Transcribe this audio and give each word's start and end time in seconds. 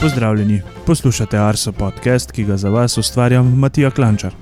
Pozdravljeni, 0.00 0.62
poslušate 0.86 1.38
Arso 1.38 1.72
podcast, 1.72 2.32
ki 2.32 2.44
ga 2.44 2.56
za 2.56 2.70
vas 2.70 2.98
ustvarjam 2.98 3.58
Matija 3.58 3.90
Klančar. 3.90 4.32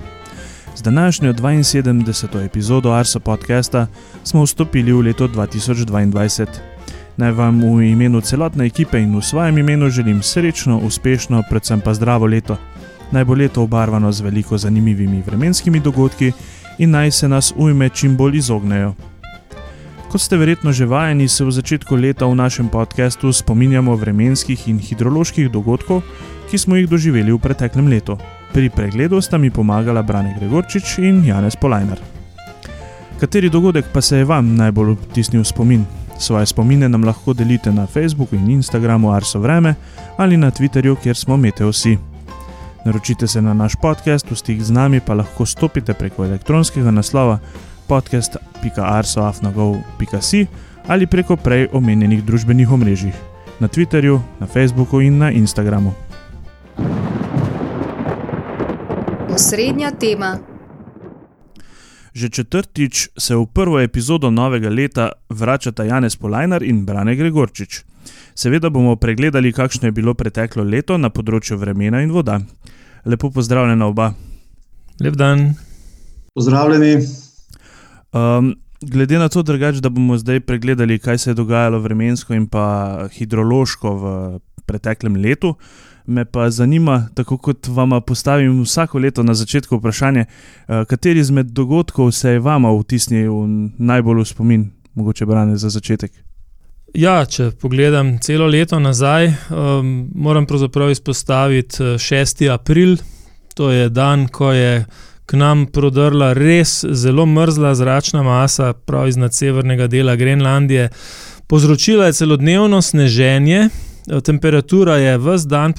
Z 0.75 0.81
današnjo 0.81 1.33
72. 1.33 2.45
epizodo 2.45 2.91
Arso 2.91 3.19
podcasta 3.19 3.87
smo 4.23 4.43
vstopili 4.43 4.93
v 4.93 4.99
leto 5.01 5.27
2022. 5.27 6.45
Naj 7.17 7.31
vam 7.31 7.61
v 7.61 7.83
imenu 7.91 8.21
celotne 8.21 8.65
ekipe 8.65 8.99
in 8.99 9.17
v 9.17 9.21
svojem 9.21 9.57
imenu 9.57 9.89
želim 9.89 10.23
srečno, 10.23 10.77
uspešno, 10.77 11.43
predvsem 11.49 11.81
pa 11.81 11.93
zdravo 11.93 12.25
leto. 12.25 12.57
Naj 13.11 13.25
bo 13.25 13.33
leto 13.33 13.63
obarvano 13.63 14.11
z 14.11 14.21
veliko 14.21 14.57
zanimivimi 14.57 15.23
vremenskimi 15.25 15.79
dogodki 15.79 16.31
in 16.77 16.91
naj 16.91 17.11
se 17.11 17.27
nas 17.27 17.53
ujme 17.57 17.89
čim 17.89 18.17
bolj 18.17 18.37
izognejo. 18.37 18.93
Kot 20.09 20.21
ste 20.25 20.41
verjetno 20.41 20.73
že 20.73 20.89
vajeni, 20.89 21.29
se 21.29 21.45
v 21.45 21.53
začetku 21.53 21.93
leta 21.93 22.25
v 22.25 22.33
našem 22.33 22.65
podkastu 22.65 23.29
spominjamo 23.29 23.93
vremenskih 23.93 24.57
in 24.65 24.81
hidroloških 24.81 25.53
dogodkov, 25.53 26.01
ki 26.49 26.57
smo 26.57 26.73
jih 26.81 26.89
doživeli 26.89 27.29
v 27.29 27.37
preteklem 27.37 27.85
letu. 27.85 28.17
Pri 28.49 28.73
pregledu 28.73 29.21
sta 29.21 29.37
mi 29.37 29.53
pomagala 29.53 30.01
Brane 30.01 30.33
Gregorčič 30.33 30.97
in 31.05 31.21
Janez 31.21 31.53
Polajner. 31.53 32.01
Kateri 33.21 33.53
dogodek 33.53 33.93
pa 33.93 34.01
se 34.01 34.17
je 34.17 34.25
vam 34.25 34.57
najbolj 34.57 34.97
vtisnil 35.13 35.45
v 35.45 35.51
spomin? 35.53 35.85
Svoje 36.17 36.49
spomine 36.49 36.89
nam 36.89 37.05
lahko 37.05 37.37
delite 37.37 37.69
na 37.69 37.85
Facebooku 37.85 38.33
in 38.33 38.49
Instagramu 38.49 39.13
Arso 39.13 39.37
Vreme 39.37 39.77
ali 40.17 40.41
na 40.41 40.49
Twitterju, 40.49 40.97
kjer 41.05 41.13
smo 41.13 41.37
Meteosi. 41.37 41.97
Naročite 42.85 43.27
se 43.27 43.41
na 43.41 43.53
naš 43.53 43.77
podcast, 43.77 44.25
v 44.25 44.35
stik 44.35 44.57
z 44.57 44.73
nami 44.73 45.05
pa 45.05 45.13
lahko 45.13 45.45
stopite 45.45 45.93
preko 45.93 46.25
elektronskega 46.25 46.89
naslova 46.91 47.37
podcast.arsoafnagov.si 47.89 50.47
ali 50.87 51.07
preko 51.07 51.35
prej 51.35 51.67
omenjenih 51.73 52.23
družbenih 52.23 52.71
omrežij 52.71 53.11
na 53.59 53.67
Twitterju, 53.67 54.19
na 54.39 54.47
Facebooku 54.47 55.01
in 55.01 55.17
na 55.17 55.31
Instagramu. 55.31 55.93
Osrednja 59.29 59.91
tema. 59.91 60.37
Že 62.13 62.29
četrtič 62.29 63.09
se 63.17 63.35
v 63.35 63.45
prvo 63.45 63.79
epizodo 63.79 64.31
novega 64.31 64.69
leta 64.69 65.11
vračata 65.29 65.83
Janez 65.83 66.15
Polajnar 66.15 66.63
in 66.63 66.85
Brane 66.85 67.15
Gregorčič. 67.15 67.83
Seveda 68.35 68.69
bomo 68.69 68.95
pregledali, 68.95 69.53
kakšno 69.53 69.87
je 69.87 69.91
bilo 69.91 70.13
preteklo 70.13 70.63
leto 70.63 70.97
na 70.97 71.09
področju 71.09 71.59
vremena 71.59 72.01
in 72.01 72.11
voda. 72.11 72.39
Lepo 73.05 73.31
pozdravljena 73.31 73.87
oba. 73.87 74.13
Lep 74.99 75.15
dan. 75.15 75.55
Pozdravljeni. 76.33 77.28
Um, 78.13 78.55
glede 78.81 79.19
na 79.19 79.29
to, 79.29 79.43
drugač, 79.43 79.81
da 79.83 79.89
bomo 79.89 80.17
zdaj 80.17 80.39
pregledali, 80.39 80.99
kaj 80.99 81.17
se 81.17 81.29
je 81.29 81.35
dogajalo 81.37 81.79
vremensko 81.79 82.33
in 82.33 82.47
pa 82.47 83.07
hidrološko 83.13 83.91
v 83.95 84.13
preteklem 84.65 85.15
letu, 85.15 85.55
me 86.05 86.25
pa 86.25 86.49
zanima, 86.49 87.09
tako 87.13 87.37
kot 87.37 87.67
vam 87.67 87.93
postavim 88.01 88.61
vsako 88.63 88.99
leto 88.99 89.23
na 89.23 89.33
začetku 89.33 89.77
vprašanje, 89.77 90.25
uh, 90.25 90.85
kateri 90.89 91.19
izmed 91.19 91.53
dogodkov 91.53 92.11
se 92.11 92.37
je 92.37 92.39
vama 92.39 92.71
vtisnil 92.79 93.45
najbolj 93.77 94.23
v 94.23 94.25
spomin, 94.25 94.65
mogoče 94.93 95.25
brane 95.25 95.57
za 95.57 95.69
začetek. 95.69 96.11
Ja, 96.97 97.21
če 97.25 97.51
pogledam 97.61 98.15
celo 98.17 98.47
leto 98.49 98.79
nazaj, 98.79 99.27
um, 99.53 100.09
moram 100.15 100.45
pravzaprav 100.49 100.89
izpostaviti 100.89 101.83
6. 102.01 102.47
april, 102.49 102.97
to 103.53 103.69
je 103.71 103.89
dan, 103.89 104.27
ko 104.27 104.51
je 104.51 104.85
k 105.29 105.37
nam 105.37 105.67
prodrla 105.69 106.31
res 106.33 106.85
zelo 106.89 107.25
mrzla 107.25 107.75
zračna 107.75 108.23
masa, 108.23 108.73
prav 108.73 109.07
iz 109.07 109.17
severnega 109.31 109.87
dela 109.87 110.15
Grenlandije. 110.15 110.89
Povzročila 111.47 112.05
je 112.05 112.13
celodnevno 112.13 112.81
sneženje, 112.81 113.69
temperatura 114.25 114.95
je 114.97 115.17
vse 115.17 115.47
dan 115.47 115.73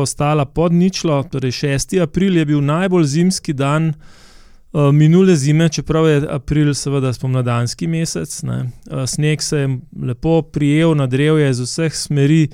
ostala 0.00 0.44
pod 0.44 0.72
ničlo, 0.72 1.22
torej 1.22 1.50
6. 1.50 2.02
april 2.02 2.36
je 2.36 2.44
bil 2.44 2.60
najbolj 2.64 3.04
zimski 3.04 3.52
dan 3.52 3.92
uh, 4.72 4.92
minule 4.92 5.36
zime, 5.36 5.68
čeprav 5.68 6.08
je 6.08 6.26
april 6.30 6.74
seveda 6.74 7.12
spomladanski 7.12 7.86
mesec. 7.86 8.42
Uh, 8.42 9.04
sneg 9.06 9.42
se 9.42 9.58
je 9.58 9.78
lepo 10.02 10.42
prijel 10.42 10.94
na 10.94 11.06
drevje 11.06 11.50
iz 11.50 11.60
vseh 11.60 11.94
smeri. 11.94 12.48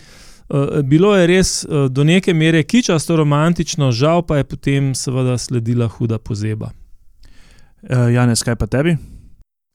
Eh, 0.51 0.83
bilo 0.83 1.17
je 1.17 1.27
res 1.27 1.65
uh, 1.65 1.87
do 1.87 2.05
neke 2.05 2.35
mere 2.35 2.63
kičasto 2.63 3.17
romantično, 3.17 3.93
žal 3.93 4.23
pa 4.27 4.37
je 4.37 4.45
potem 4.45 4.95
seveda 4.95 5.39
sledila 5.39 5.87
huda 5.89 6.19
pozeba. 6.19 6.73
Uh, 7.83 8.11
Janez, 8.11 8.43
kaj 8.43 8.57
pa 8.59 8.67
tebi? 8.67 8.97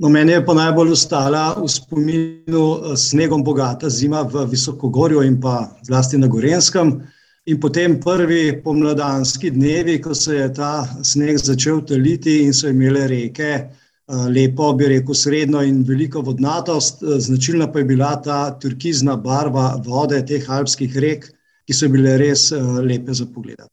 No, 0.04 0.10
meni 0.12 0.36
je 0.36 0.42
pa 0.46 0.54
najbolj 0.54 0.92
ostala 0.92 1.54
v 1.56 1.70
spominu 1.72 2.66
snegom 3.00 3.44
bogata 3.44 3.90
zima 3.90 4.26
v 4.28 4.44
Visokogorju 4.52 5.24
in 5.24 5.40
pa 5.42 5.70
zlasti 5.88 6.20
na 6.20 6.28
Gorenskem. 6.28 7.00
In 7.46 7.60
potem 7.62 7.96
prvi 8.02 8.60
pomladanski 8.64 9.54
dnevi, 9.56 10.02
ko 10.02 10.16
se 10.16 10.36
je 10.36 10.54
ta 10.54 10.84
sneg 11.04 11.38
začel 11.40 11.86
taliti 11.88 12.42
in 12.44 12.54
so 12.54 12.68
imele 12.68 13.08
reke 13.08 13.52
uh, 13.56 13.64
Eh, 13.64 13.85
lepo, 14.08 14.74
bi 14.74 14.88
rekel, 14.88 15.16
srednjo 15.16 15.62
in 15.66 15.84
veliko 15.88 16.22
vodnatost. 16.22 17.04
Eh, 17.04 17.20
značilna 17.20 17.72
pa 17.72 17.80
je 17.80 17.86
bila 17.86 18.16
ta 18.22 18.60
turkizna 18.60 19.16
barva 19.16 19.82
vode 19.86 20.26
teh 20.26 20.50
alpskih 20.50 20.98
rek, 20.98 21.32
ki 21.66 21.74
so 21.74 21.90
bile 21.90 22.18
res 22.18 22.52
eh, 22.52 22.62
lepe 22.62 23.14
za 23.14 23.26
pogled. 23.26 23.66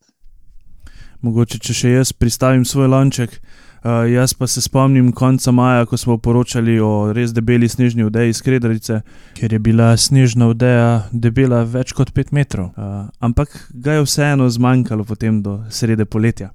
Mogoče, 1.22 1.58
če 1.58 1.74
še 1.74 1.92
jaz 1.98 2.12
pristavim 2.12 2.64
svoj 2.64 2.88
lonček. 2.88 3.40
Uh, 3.82 4.06
jaz 4.06 4.30
pa 4.38 4.46
se 4.46 4.60
spomnim 4.62 5.08
konca 5.10 5.50
maja, 5.50 5.86
ko 5.90 5.96
smo 5.98 6.14
poročali 6.22 6.76
o 6.78 7.10
res 7.10 7.32
debeli 7.34 7.66
snežni 7.66 8.04
odeji 8.06 8.30
iz 8.30 8.38
Kredrice, 8.38 9.00
ker 9.34 9.52
je 9.52 9.58
bila 9.58 9.88
snežna 9.98 10.46
odeja 10.52 11.08
debela 11.10 11.64
več 11.66 11.90
kot 11.90 12.12
5 12.14 12.30
metrov. 12.30 12.68
Uh, 12.78 13.08
ampak 13.18 13.50
ga 13.74 13.98
je 13.98 14.04
vseeno 14.06 14.46
zmanjkalo 14.46 15.02
potem 15.02 15.42
do 15.42 15.64
srede 15.66 16.06
poletja. 16.06 16.52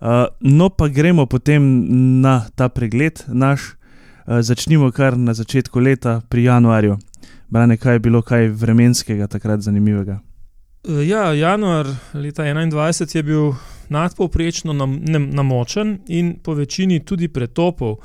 Uh, 0.00 0.26
no, 0.40 0.68
pa 0.68 0.88
gremo 0.88 1.26
potem 1.26 1.62
na 2.20 2.46
ta 2.54 2.68
pregled 2.68 3.24
naš. 3.28 3.74
Uh, 4.26 4.40
začnimo 4.40 4.90
kar 4.92 5.16
na 5.18 5.34
začetku 5.34 5.80
leta, 5.80 6.20
pri 6.28 6.44
januarju. 6.44 6.98
Brane, 7.48 7.76
kaj 7.76 7.94
je 7.94 7.98
bilo 7.98 8.22
kaj 8.22 8.48
vremenskega 8.48 9.26
takrat 9.26 9.60
zanimivega? 9.60 10.18
Uh, 10.88 11.06
ja, 11.06 11.32
januar 11.32 11.86
leta 12.14 12.42
2021 12.42 13.16
je 13.16 13.22
bil 13.22 13.52
nadpovprečno 13.88 14.72
nam, 14.72 15.00
namočen 15.30 15.98
in 16.08 16.36
po 16.42 16.54
večini 16.54 17.04
tudi 17.04 17.28
pretopov. 17.28 17.96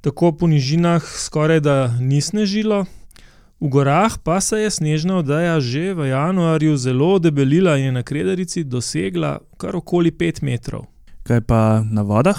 Tako 0.00 0.32
po 0.32 0.46
nižinah 0.46 1.02
skoraj 1.04 1.60
da 1.60 1.96
ni 2.00 2.20
snežilo, 2.20 2.84
v 3.62 3.68
gorah 3.68 4.18
pa 4.18 4.40
se 4.40 4.58
je 4.58 4.70
snežna 4.70 5.16
oddaja 5.22 5.60
že 5.60 5.94
v 5.94 6.08
januarju 6.10 6.76
zelo 6.76 7.18
debelila 7.18 7.76
in 7.78 7.84
je 7.84 7.92
na 7.92 8.02
Krederici 8.02 8.64
dosegla 8.64 9.38
kar 9.56 9.76
okoli 9.76 10.10
5 10.10 10.42
metrov. 10.42 10.82
Kaj 11.22 11.40
pa 11.46 11.84
na 11.90 12.02
vodah? 12.02 12.38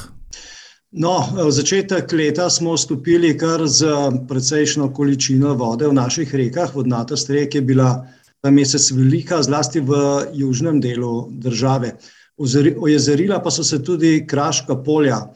No, 0.93 1.15
v 1.33 1.49
začetek 1.49 2.11
leta 2.13 2.49
smo 2.53 2.75
vstopili 2.75 3.31
kar 3.37 3.63
z 3.65 3.87
precejšno 4.29 4.91
količino 4.93 5.55
vode 5.57 5.87
v 5.87 5.95
naših 5.97 6.35
rekah. 6.35 6.69
Vodnatost 6.75 7.31
rek 7.33 7.55
je 7.55 7.61
bila 7.61 8.05
ta 8.43 8.51
mesec 8.51 8.91
velika, 8.91 9.41
zlasti 9.41 9.79
v 9.79 9.95
južnem 10.37 10.77
delu 10.83 11.31
države. 11.31 11.95
Ojezerila 12.37 13.39
pa 13.39 13.51
so 13.51 13.63
se 13.63 13.83
tudi 13.83 14.27
kraška 14.27 14.75
polja. 14.83 15.31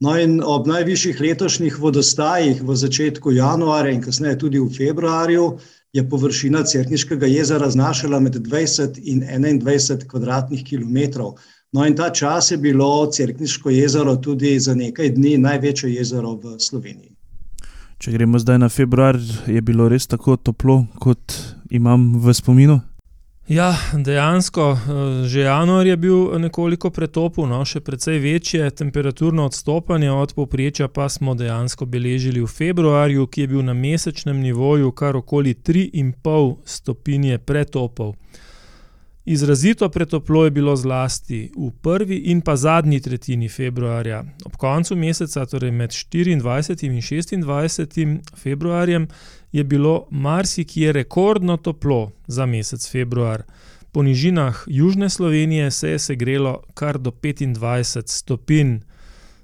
No, 0.00 0.14
in 0.16 0.40
ob 0.44 0.68
najvišjih 0.68 1.20
letošnjih 1.20 1.78
vodostajih 1.80 2.62
v 2.62 2.76
začetku 2.76 3.32
januarja 3.36 3.92
in 3.92 4.00
kasneje 4.00 4.38
tudi 4.38 4.60
v 4.60 4.70
februarju 4.72 5.58
je 5.92 6.04
površina 6.08 6.62
Cerkniškega 6.64 7.26
jezera 7.26 7.70
znašala 7.70 8.20
med 8.20 8.34
20 8.34 9.00
in 9.02 9.24
21 9.26 10.06
kvadratnih 10.06 10.64
kilometrov. 10.64 11.34
No, 11.72 11.86
in 11.86 11.96
ta 11.96 12.10
čas 12.10 12.50
je 12.50 12.56
bilo 12.56 13.06
Cerkniško 13.12 13.70
jezero 13.70 14.16
tudi 14.16 14.60
za 14.60 14.74
nekaj 14.74 15.10
dni 15.10 15.38
največje 15.38 15.94
jezero 15.94 16.34
v 16.34 16.58
Sloveniji. 16.58 17.14
Če 17.98 18.10
gremo 18.10 18.38
zdaj 18.38 18.58
na 18.58 18.68
februar, 18.68 19.18
je 19.46 19.60
bilo 19.62 19.86
res 19.88 20.06
tako 20.10 20.34
toplo, 20.36 20.86
kot 20.98 21.36
imam 21.70 22.16
v 22.18 22.34
spominu. 22.34 22.80
Ja, 23.50 23.74
dejansko, 23.94 24.66
eh, 24.72 25.28
že 25.28 25.40
januar 25.40 25.86
je 25.86 25.96
bil 25.96 26.38
nekoliko 26.38 26.90
pretopil, 26.90 27.46
no, 27.46 27.64
še 27.64 27.80
precej 27.80 28.18
večje 28.18 28.70
temperaturno 28.70 29.46
odstopanje 29.46 30.10
od 30.10 30.34
povprečja 30.34 30.88
pa 30.88 31.08
smo 31.08 31.34
dejansko 31.34 31.86
beležili 31.86 32.40
v 32.40 32.46
februarju, 32.46 33.26
ki 33.26 33.40
je 33.40 33.46
bil 33.46 33.62
na 33.62 33.74
mesečnem 33.74 34.42
nivoju 34.42 34.90
kar 34.92 35.16
okoli 35.16 35.54
3,5 35.54 36.56
stopinje 36.64 37.38
pretopov. 37.38 38.14
Izrazito 39.30 39.88
pretoplo 39.88 40.44
je 40.44 40.50
bilo 40.50 40.76
zlasti 40.76 41.52
v 41.56 41.70
prvi 41.82 42.16
in 42.16 42.40
pa 42.40 42.56
zadnji 42.56 43.00
tretjini 43.00 43.48
februarja. 43.48 44.24
Ob 44.44 44.56
koncu 44.56 44.96
meseca, 44.96 45.44
torej 45.46 45.70
med 45.70 45.90
24 45.90 46.32
in 46.32 47.44
26 47.44 48.18
februarjem, 48.36 49.06
je 49.52 49.64
bilo 49.64 50.08
marsikje 50.10 50.92
rekordno 50.92 51.56
toplo 51.56 52.10
za 52.26 52.46
mesec 52.46 52.90
februar. 52.90 53.42
Po 53.92 54.02
nižinah 54.02 54.64
južne 54.66 55.08
Slovenije 55.10 55.70
se 55.70 55.90
je 55.90 55.98
segrelo 55.98 56.62
kar 56.74 56.98
do 56.98 57.10
25 57.10 58.08
stopinj. 58.08 58.78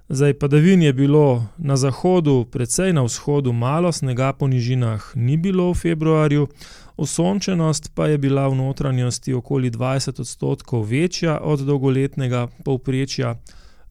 Zdaj 0.09 0.35
padavin 0.35 0.83
je 0.83 0.93
bilo 0.93 1.47
na 1.59 1.77
zahodu, 1.77 2.45
predvsej 2.51 2.93
na 2.93 3.03
vzhodu, 3.03 3.53
malo 3.53 3.93
snega 3.93 4.33
po 4.33 4.49
nižinah 4.49 5.13
ni 5.15 5.37
bilo 5.37 5.71
v 5.71 5.75
februarju, 5.75 6.47
osončenost 6.97 7.91
pa 7.95 8.07
je 8.07 8.19
bila 8.19 8.49
v 8.49 8.55
notranjosti 8.55 9.35
okoli 9.35 9.71
20 9.71 10.21
odstotkov 10.21 10.83
večja 10.83 11.41
od 11.43 11.61
dolgoletnega 11.61 12.49
povprečja, 12.65 13.37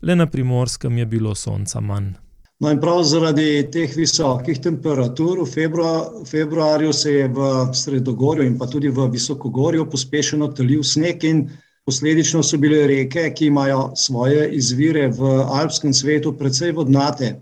le 0.01 0.15
na 0.15 0.25
primorskem 0.25 0.97
je 0.97 1.05
bilo 1.05 1.35
sonca 1.35 1.79
manj. 1.79 2.13
No 2.59 2.71
in 2.71 2.79
prav 2.79 3.01
zaradi 3.03 3.67
teh 3.71 3.91
visokih 3.97 4.59
temperatur 4.63 5.41
v 5.41 5.45
februar, 5.51 6.05
februarju 6.29 6.93
se 6.93 7.11
je 7.11 7.27
v 7.27 7.49
Sredogorju 7.73 8.45
in 8.47 8.57
pa 8.57 8.67
tudi 8.67 8.89
v 8.89 9.09
Visokogorju 9.11 9.89
pospešeno 9.91 10.47
talil 10.47 10.83
sneg 10.83 11.23
in 11.23 11.49
posledično 11.85 12.43
so 12.43 12.57
bile 12.57 12.87
reke, 12.87 13.27
ki 13.35 13.51
imajo 13.51 13.91
svoje 13.95 14.47
izvire 14.55 15.09
v 15.11 15.33
alpskem 15.43 15.93
svetu, 15.93 16.31
precej 16.37 16.71
vodnate. 16.71 17.35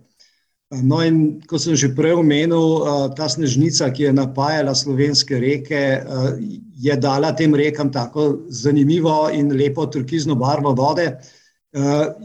No, 0.81 1.03
in 1.05 1.41
kot 1.45 1.61
sem 1.61 1.75
že 1.77 1.91
prej 1.93 2.17
omenil, 2.17 2.81
ta 3.13 3.27
snežnica, 3.29 3.91
ki 3.93 4.09
je 4.09 4.13
napajala 4.15 4.73
slovenske 4.73 5.37
reke, 5.37 5.83
je 6.73 6.95
dala 6.97 7.33
tem 7.37 7.53
rekam 7.53 7.91
tako 7.93 8.47
zanimivo 8.49 9.29
in 9.29 9.53
lepo 9.53 9.85
turkizno 9.85 10.35
barvo 10.35 10.73
vode. 10.73 11.11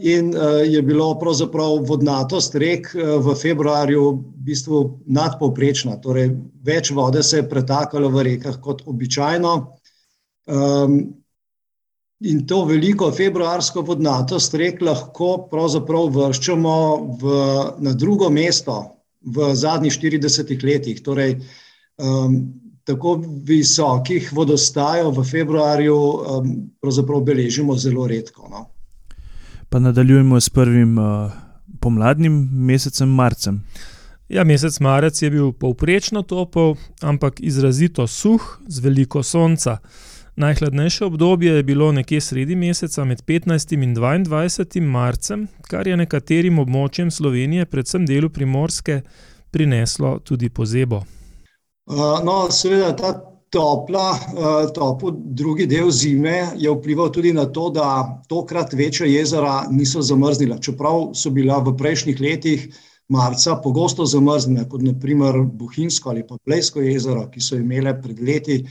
In 0.01 0.33
je 0.65 0.81
bilo 0.85 1.11
pravzaprav 1.21 1.85
vodnatost 1.89 2.55
rek 2.55 2.91
v 2.93 3.35
februarju 3.37 4.03
v 4.09 4.43
bistvu 4.49 4.81
nadpovprečna, 5.05 5.97
torej 6.01 6.33
več 6.65 6.91
vode 6.93 7.23
se 7.25 7.41
je 7.41 7.49
pretakalo 7.49 8.09
v 8.13 8.27
rekah 8.33 8.57
kot 8.61 8.85
običajno. 8.85 9.55
In 12.19 12.41
to 12.47 12.65
veliko 12.67 13.11
februarsko 13.15 13.81
vodnatost 13.87 14.53
rek 14.59 14.81
lahko 14.83 15.47
pravzaprav 15.51 16.09
vrščamo 16.17 16.73
v, 17.21 17.35
na 17.79 17.93
drugo 17.95 18.27
mesto 18.29 18.75
v 19.23 19.53
zadnjih 19.55 19.93
40 19.95 20.51
letih. 20.67 20.99
Torej, 21.03 21.37
um, 21.95 22.35
tako 22.83 23.21
visokih 23.47 24.33
vodostajev 24.35 25.13
v 25.15 25.23
februarju 25.31 25.95
um, 25.95 26.51
pravzaprav 26.81 27.23
beležimo 27.23 27.77
zelo 27.79 28.07
redko. 28.07 28.49
No. 28.51 28.65
Pa 29.69 29.79
nadaljujemo 29.79 30.41
s 30.41 30.49
prvim 30.49 30.97
uh, 30.97 31.31
pomladnim 31.79 32.49
mesecem, 32.51 33.09
marcem. 33.09 33.63
Ja, 34.29 34.43
mesec 34.43 34.75
marec 34.79 35.21
je 35.21 35.29
bil 35.33 35.51
povprečno 35.53 36.21
topel, 36.21 36.75
ampak 37.01 37.39
izrazito 37.39 38.07
suh, 38.07 38.59
z 38.67 38.83
veliko 38.83 39.23
sonca. 39.23 39.79
Najhladnejše 40.39 41.05
obdobje 41.05 41.53
je 41.53 41.63
bilo 41.63 41.91
nekje 41.91 42.21
sredi 42.21 42.55
meseca 42.55 43.03
med 43.05 43.21
15. 43.27 43.73
in 43.83 43.95
22. 43.95 44.81
marcem, 44.81 45.47
kar 45.67 45.87
je 45.87 45.97
nekaterim 45.97 46.59
območjem 46.59 47.11
Slovenije, 47.11 47.65
predvsem 47.65 48.05
delu 48.07 48.29
primorske, 48.29 49.01
prineslo 49.51 50.13
tudi 50.23 50.49
pozebo. 50.49 51.01
No, 52.23 52.37
seveda 52.51 52.95
ta 52.95 53.11
topla, 53.51 54.15
topel 54.75 55.11
drugi 55.43 55.67
del 55.67 55.91
zime 55.91 56.53
je 56.55 56.71
vplival 56.71 57.11
tudi 57.11 57.35
na 57.35 57.45
to, 57.45 57.67
da 57.75 58.23
tokrat 58.31 58.73
večja 58.73 59.11
jezera 59.11 59.65
niso 59.71 60.01
zamrznila, 60.01 60.63
čeprav 60.63 61.09
so 61.19 61.35
bila 61.35 61.59
v 61.59 61.75
prejšnjih 61.75 62.21
letih 62.21 62.69
marca 63.11 63.59
pogosto 63.63 64.05
zamrznjena, 64.05 64.69
kot 64.71 64.87
naprimer 64.87 65.43
Bohinjsko 65.43 66.09
ali 66.15 66.27
pa 66.27 66.39
Plejsko 66.45 66.79
jezero, 66.79 67.27
ki 67.27 67.43
so 67.43 67.59
imele 67.59 67.99
pred 68.01 68.23
leti 68.23 68.63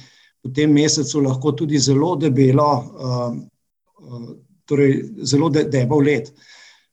v 0.44 0.52
tem 0.54 0.70
mesecu 0.72 1.22
lahko 1.22 1.52
tudi 1.52 1.78
zelo 1.78 2.14
debelo, 2.16 2.70
um, 2.78 3.40
uh, 3.98 4.30
torej 4.68 5.02
zelo 5.22 5.50
debel 5.50 6.04
let. 6.04 6.30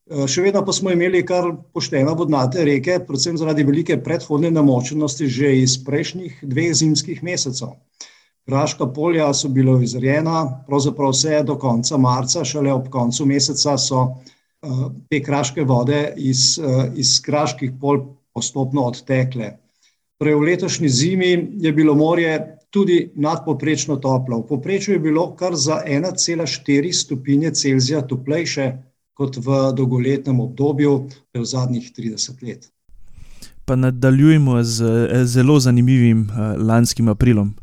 Uh, 0.05 0.25
še 0.29 0.45
vedno 0.45 0.63
pa 0.65 0.73
smo 0.73 0.93
imeli 0.93 1.23
kar 1.25 1.51
pošteno 1.73 2.15
vodnate 2.17 2.65
reke, 2.65 2.99
predvsem 3.05 3.37
zaradi 3.37 3.65
velike 3.65 3.97
predhodne 4.03 4.51
namočenosti 4.53 5.29
že 5.29 5.55
iz 5.61 5.77
prejšnjih 5.85 6.41
dveh 6.43 6.73
zimskih 6.73 7.23
mesecev. 7.23 7.75
Kraška 8.45 8.85
polja 8.93 9.31
so 9.33 9.49
bila 9.49 9.79
izrejena, 9.81 10.65
pravzaprav 10.67 11.15
vse 11.15 11.41
do 11.45 11.55
konca 11.57 11.97
marca, 11.97 12.43
šele 12.45 12.73
ob 12.73 12.91
koncu 12.93 13.25
meseca 13.25 13.77
so 13.81 14.01
uh, 14.05 14.87
te 15.09 15.21
kraške 15.21 15.65
vode 15.65 16.13
iz, 16.17 16.59
iz 16.95 17.17
kraških 17.25 17.73
polj 17.81 18.05
postopno 18.33 18.85
odtekle. 18.91 19.55
Torej, 20.19 20.35
v 20.35 20.47
letošnji 20.47 20.89
zimi 20.89 21.31
je 21.59 21.71
bilo 21.75 21.95
morje 21.95 22.54
tudi 22.75 23.11
nadpoprečno 23.15 23.95
toplo. 24.03 24.41
V 24.43 24.47
poprečju 24.47 24.93
je 24.93 24.99
bilo 24.99 25.29
kar 25.35 25.55
za 25.55 25.79
1,4 25.87 26.93
stopinje 26.93 27.51
Celzija 27.51 28.01
toplejše 28.01 28.71
kot 29.15 29.37
v 29.39 29.59
dolgoletnem 29.77 30.39
obdobju, 30.39 31.07
v 31.33 31.45
zadnjih 31.45 31.91
30 31.97 32.43
let. 32.43 32.67
Pa 33.65 33.75
nadaljujemo 33.75 34.63
z 34.63 35.07
zelo 35.23 35.59
zanimivim 35.59 36.27
uh, 36.27 36.67
lanskim 36.67 37.07
aprilom. 37.07 37.53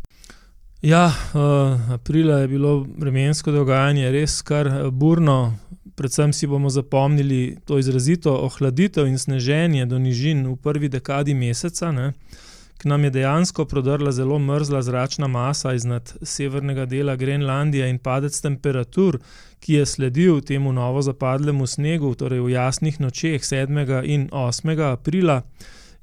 Ja, 0.83 1.07
uh, 1.07 1.93
aprila 1.93 2.39
je 2.39 2.49
bilo 2.49 2.87
vremensko 2.99 3.53
dogajanje 3.53 4.11
res 4.11 4.41
kar 4.43 4.67
eh, 4.67 4.91
burno. 4.91 5.59
Predvsem 5.95 6.33
si 6.33 6.47
bomo 6.47 6.71
zapomnili 6.71 7.59
to 7.65 7.79
izrazito 7.79 8.33
ohladitev 8.33 9.07
in 9.07 9.19
sneženje 9.19 9.87
do 9.87 9.99
nižin 9.99 10.47
v 10.47 10.57
prvi 10.57 10.89
dekadi 10.89 11.35
meseca. 11.35 11.93
Ne. 11.93 12.13
K 12.83 12.89
nam 12.89 13.05
je 13.05 13.11
dejansko 13.11 13.65
prodrla 13.65 14.13
zelo 14.13 14.39
mrzla 14.39 14.83
zračna 14.83 15.27
masa 15.27 15.75
iznad 15.75 16.15
severnega 16.23 16.87
dela 16.87 17.17
Grenlandije 17.17 17.91
in 17.91 17.99
padec 17.99 18.41
temperatur, 18.41 19.19
ki 19.61 19.75
je 19.75 19.87
sledil 19.87 20.41
temu 20.41 20.73
novo 20.73 21.03
zapadlemu 21.03 21.67
snegu, 21.67 22.15
torej 22.15 22.41
v 22.41 22.51
jasnih 22.51 23.01
nočeh 23.01 23.43
7. 23.43 24.03
in 24.05 24.29
8. 24.33 24.93
aprila, 24.93 25.43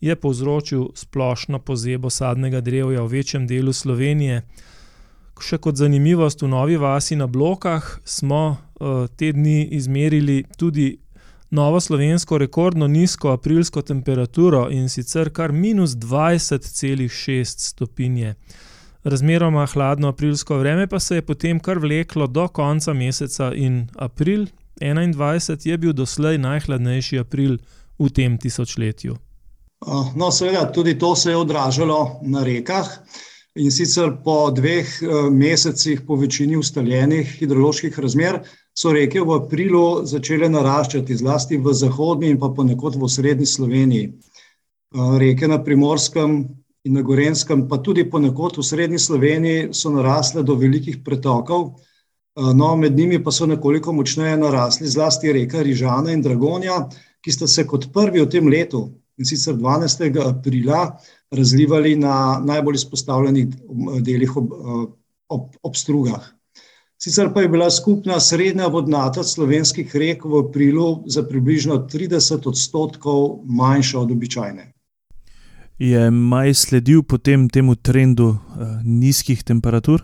je 0.02 0.16
povzročil 0.16 0.88
splošno 0.96 1.60
pozebo 1.60 2.10
sadnega 2.10 2.62
drevja 2.62 3.02
v 3.02 3.08
večjem 3.08 3.48
delu 3.48 3.74
Slovenije. 3.74 4.42
Še 5.40 5.58
kot 5.58 5.76
zanimivost, 5.76 6.42
v 6.42 6.48
Novi 6.48 6.78
vasi 6.80 7.16
na 7.16 7.28
Blokah 7.28 8.00
smo 8.06 8.56
uh, 8.56 9.08
te 9.16 9.34
dni 9.36 9.68
izmerili 9.76 10.46
tudi 10.58 10.96
novo 11.50 11.80
slovensko 11.80 12.38
rekordno 12.38 12.88
nizko 12.88 13.31
aprilsko 13.31 13.81
temperaturo 13.81 14.68
in 14.72 14.90
sicer 14.90 15.30
kar 15.34 15.51
minus 15.51 15.92
20,6 15.92 17.44
stopinje. 17.69 18.36
Razmeroma 19.04 19.66
hladno 19.66 20.07
aprilsko 20.07 20.57
vreme 20.57 20.88
pa 20.88 21.00
se 21.00 21.16
je 21.16 21.22
potem 21.22 21.60
kar 21.60 21.80
vleklo 21.80 22.28
do 22.28 22.48
konca 22.48 22.94
meseca 22.94 23.54
in 23.56 23.88
april 23.96 24.46
2021 24.81 25.69
je 25.69 25.78
bil 25.78 25.94
doslej 25.94 26.38
najhladnejši 26.38 27.19
april 27.19 27.57
v 28.00 28.10
tem 28.10 28.38
tisočletju. 28.38 29.18
No, 30.16 30.31
seveda, 30.31 30.72
tudi 30.72 30.98
to 31.00 31.16
se 31.16 31.31
je 31.31 31.38
odražalo 31.38 32.19
na 32.22 32.44
rekah. 32.44 32.88
In 33.56 33.71
sicer 33.71 34.12
po 34.23 34.52
dveh 34.52 34.88
eh, 35.02 35.30
mesecih, 35.31 36.02
po 36.07 36.16
večini 36.16 36.56
ustaljenih 36.56 37.28
hidroloških 37.40 38.00
razmer, 38.00 38.40
so 38.80 38.94
reke 38.95 39.19
v 39.19 39.36
aprilu 39.36 40.06
začele 40.07 40.48
naraščati, 40.48 41.18
zlasti 41.19 41.57
v 41.59 41.74
zahodni 41.76 42.30
in 42.31 42.40
pa 42.40 42.48
ponekod 42.56 42.95
v 42.95 43.09
srednji 43.12 43.48
Sloveniji. 43.50 44.06
Eh, 44.07 45.18
reke 45.19 45.50
na 45.52 45.59
primorskem 45.59 46.40
in 46.88 46.95
na 46.95 47.04
gorenskem, 47.04 47.68
pa 47.68 47.81
tudi 47.83 48.07
ponekod 48.07 48.56
v 48.57 48.64
srednji 48.64 49.00
Sloveniji, 49.04 49.74
so 49.76 49.92
narasle 49.92 50.45
do 50.48 50.56
velikih 50.56 51.04
pretokov, 51.04 51.76
eh, 51.76 52.54
no, 52.56 52.76
med 52.80 52.95
njimi 52.95 53.19
pa 53.24 53.31
so 53.36 53.45
nekoliko 53.45 53.92
močneje 53.92 54.38
narasli, 54.38 54.88
zlasti 54.88 55.33
reka 55.33 55.62
Rižana 55.62 56.16
in 56.16 56.24
Dragonja, 56.24 56.88
ki 57.21 57.31
sta 57.36 57.48
se 57.48 57.68
kot 57.68 57.92
prvi 57.92 58.24
v 58.24 58.30
tem 58.31 58.48
letu, 58.48 58.94
in 59.19 59.26
sicer 59.26 59.59
12. 59.59 60.24
aprila, 60.24 60.95
razlivali 61.36 61.98
na 62.00 62.40
najbolj 62.40 62.80
izpostavljenih 62.80 63.48
eh, 63.48 64.02
delih 64.02 64.38
ob, 64.38 64.54
ob, 65.28 65.56
ob 65.64 65.76
strugah. 65.76 66.39
Sicer 67.01 67.29
pa 67.33 67.41
je 67.41 67.49
bila 67.49 67.71
skupna 67.71 68.19
srednja 68.19 68.68
vodnatost 68.68 69.33
slovenskih 69.33 69.95
rek 69.95 70.25
v 70.25 70.41
aprilu 70.44 71.03
za 71.07 71.23
približno 71.23 71.77
30 71.87 72.47
odstotkov 72.47 73.39
manjša 73.45 73.99
od 73.99 74.11
običajne. 74.11 74.65
Je 75.79 76.11
maj 76.11 76.53
sledil 76.53 77.03
potem 77.03 77.47
temu 77.49 77.75
trendu 77.75 78.35
eh, 78.35 78.81
nizkih 78.83 79.44
temperatur? 79.44 80.03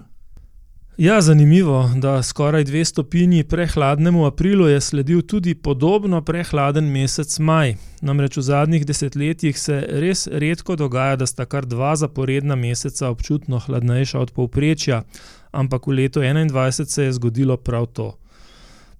Ja, 0.97 1.21
zanimivo, 1.21 1.91
da 1.95 2.23
skoraj 2.23 2.63
dve 2.63 2.85
stopinji 2.85 3.43
prehladnemu 3.43 4.25
aprilu 4.25 4.67
je 4.67 4.81
sledil 4.81 5.21
tudi 5.21 5.55
podobno 5.55 6.21
prehladen 6.21 6.87
mesec 6.91 7.39
maj. 7.39 7.75
Namreč 8.01 8.37
v 8.37 8.41
zadnjih 8.41 8.85
desetletjih 8.85 9.59
se 9.59 9.83
res 9.89 10.27
redko 10.31 10.75
dogaja, 10.75 11.15
da 11.15 11.25
sta 11.27 11.45
kar 11.45 11.65
dva 11.65 11.95
zaporedna 11.95 12.55
meseca 12.55 13.09
občutno 13.09 13.59
hladnejša 13.59 14.19
od 14.19 14.31
povprečja, 14.31 15.03
ampak 15.55 15.88
v 15.88 15.97
letu 16.01 16.19
2021 16.19 16.85
se 16.85 17.03
je 17.03 17.13
zgodilo 17.13 17.57
prav 17.57 17.88
to. 17.88 18.12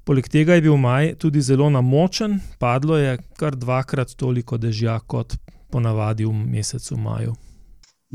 Poleg 0.05 0.27
tega 0.29 0.55
je 0.55 0.62
bil 0.62 0.77
maj 0.77 1.15
tudi 1.19 1.41
zelo 1.41 1.69
namočen, 1.69 2.39
padlo 2.59 2.97
je 2.97 3.17
kar 3.38 3.55
dvakrat 3.55 4.13
toliko 4.15 4.57
dežja 4.57 5.00
kot 5.00 5.33
ponavadi 5.69 6.25
v 6.25 6.33
mesecu 6.33 6.97
maju. 6.97 7.33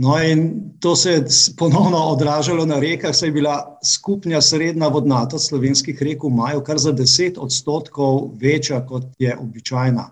No, 0.00 0.14
in 0.22 0.70
to 0.80 0.96
se 0.96 1.10
je 1.10 1.24
ponovno 1.58 1.98
odražalo 1.98 2.64
na 2.66 2.78
rekah, 2.80 3.14
saj 3.14 3.28
je 3.28 3.32
bila 3.32 3.78
skupna 3.84 4.40
srednja 4.40 4.88
vodnatost 4.88 5.48
slovenskih 5.48 6.02
rek 6.02 6.24
v 6.24 6.30
maju 6.30 6.62
kar 6.64 6.78
za 6.78 6.92
10 6.92 7.38
odstotkov 7.38 8.30
večja, 8.40 8.80
kot 8.86 9.04
je 9.18 9.36
običajna. 9.36 10.06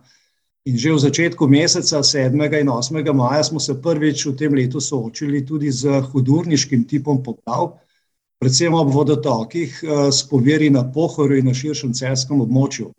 In 0.68 0.76
že 0.76 0.92
v 0.92 0.98
začetku 0.98 1.48
meseca, 1.48 2.02
7. 2.02 2.60
in 2.60 2.68
8. 2.68 3.12
maja, 3.14 3.44
smo 3.44 3.60
se 3.60 3.78
prvič 3.82 4.26
v 4.26 4.36
tem 4.36 4.54
letu 4.54 4.80
soočili 4.80 5.46
tudi 5.46 5.70
z 5.72 6.02
hudurniškim 6.12 6.84
tipom 6.84 7.22
poplav, 7.22 7.78
predvsem 8.38 8.74
ob 8.74 8.92
vodotokih 8.94 9.82
eh, 9.82 10.12
s 10.12 10.22
poveri 10.28 10.70
na 10.70 10.84
Pohorju 10.92 11.38
in 11.38 11.50
na 11.50 11.54
širšem 11.54 11.92
celskem 11.94 12.40
območju. 12.40 12.92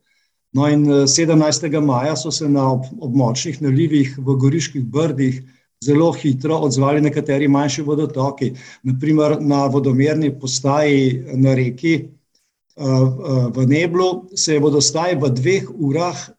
No, 0.54 0.66
in 0.68 0.86
17. 1.08 1.68
Eh, 1.70 1.80
maja 1.82 2.16
so 2.18 2.32
se 2.32 2.50
na 2.50 2.68
območnih 2.76 3.62
nalivih 3.62 4.18
v 4.18 4.36
Goriških 4.44 4.84
brdih 4.84 5.42
zelo 5.86 6.12
hitro 6.12 6.58
odzvali 6.68 7.02
nekateri 7.02 7.48
manjši 7.48 7.86
vodotoki. 7.88 8.54
Naprimer, 8.84 9.38
na 9.40 9.66
vodomerni 9.72 10.34
postaji 10.40 11.36
na 11.36 11.56
reki 11.56 11.96
eh, 11.96 12.84
v 13.56 13.68
Neblu 13.68 14.10
se 14.36 14.58
je 14.58 14.66
vodostaj 14.66 15.16
v 15.16 15.32
dveh 15.40 15.72
urah 15.76 16.30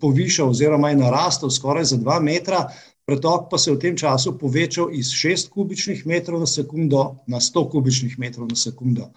povišal 0.00 0.50
oziroma 0.50 0.90
je 0.90 0.96
narastel 0.96 1.50
skoraj 1.50 1.84
za 1.84 1.96
dva 1.96 2.20
metra, 2.20 2.66
pretok 3.10 3.48
pa 3.50 3.58
se 3.58 3.70
je 3.70 3.74
v 3.74 3.80
tem 3.82 3.96
času 3.98 4.36
povečal 4.38 4.94
iz 4.94 5.10
6 5.10 5.50
kubičnih 5.50 6.06
metrov 6.06 6.40
na 6.40 6.46
sekundo 6.46 7.02
na 7.26 7.40
100 7.42 7.66
kubičnih 7.70 8.18
metrov 8.18 8.46
na 8.46 8.56
sekundo. 8.56 9.10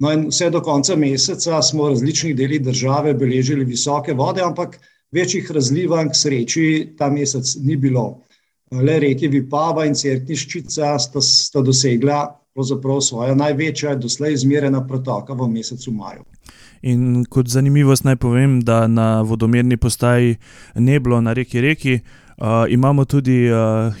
No 0.00 0.12
in 0.12 0.30
vse 0.30 0.48
do 0.50 0.62
konca 0.64 0.96
meseca 0.96 1.60
smo 1.62 1.84
v 1.84 1.92
različnih 1.92 2.36
delih 2.36 2.62
države 2.64 3.12
beležili 3.14 3.64
visoke 3.68 4.16
vode, 4.16 4.40
ampak 4.40 4.78
večjih 5.12 5.50
razlivanj 5.52 6.08
k 6.08 6.16
sreči 6.16 6.66
ta 6.96 7.10
mesec 7.10 7.56
ni 7.60 7.76
bilo. 7.76 8.22
Le 8.72 8.98
reki 9.02 9.28
Vipava 9.28 9.84
in 9.84 9.94
Cerkniščica 9.94 10.94
sta, 10.98 11.20
sta 11.20 11.60
dosegla 11.60 12.22
svoja 13.00 13.34
največja 13.34 13.94
doslej 13.94 14.34
izmerjena 14.34 14.86
pretoka 14.86 15.34
v 15.34 15.48
mesecu 15.48 15.92
maju. 15.92 16.24
In 16.82 17.24
kot 17.28 17.48
zanimivost 17.48 18.04
naj 18.04 18.16
povem, 18.16 18.60
da 18.60 18.86
na 18.86 19.22
vodomerni 19.22 19.76
postaji 19.76 20.36
Neblo 20.74 21.20
na 21.20 21.32
reki 21.32 21.60
Reki 21.60 22.00
uh, 22.40 22.64
imamo 22.68 23.04
tudi 23.04 23.52
uh, 23.52 23.94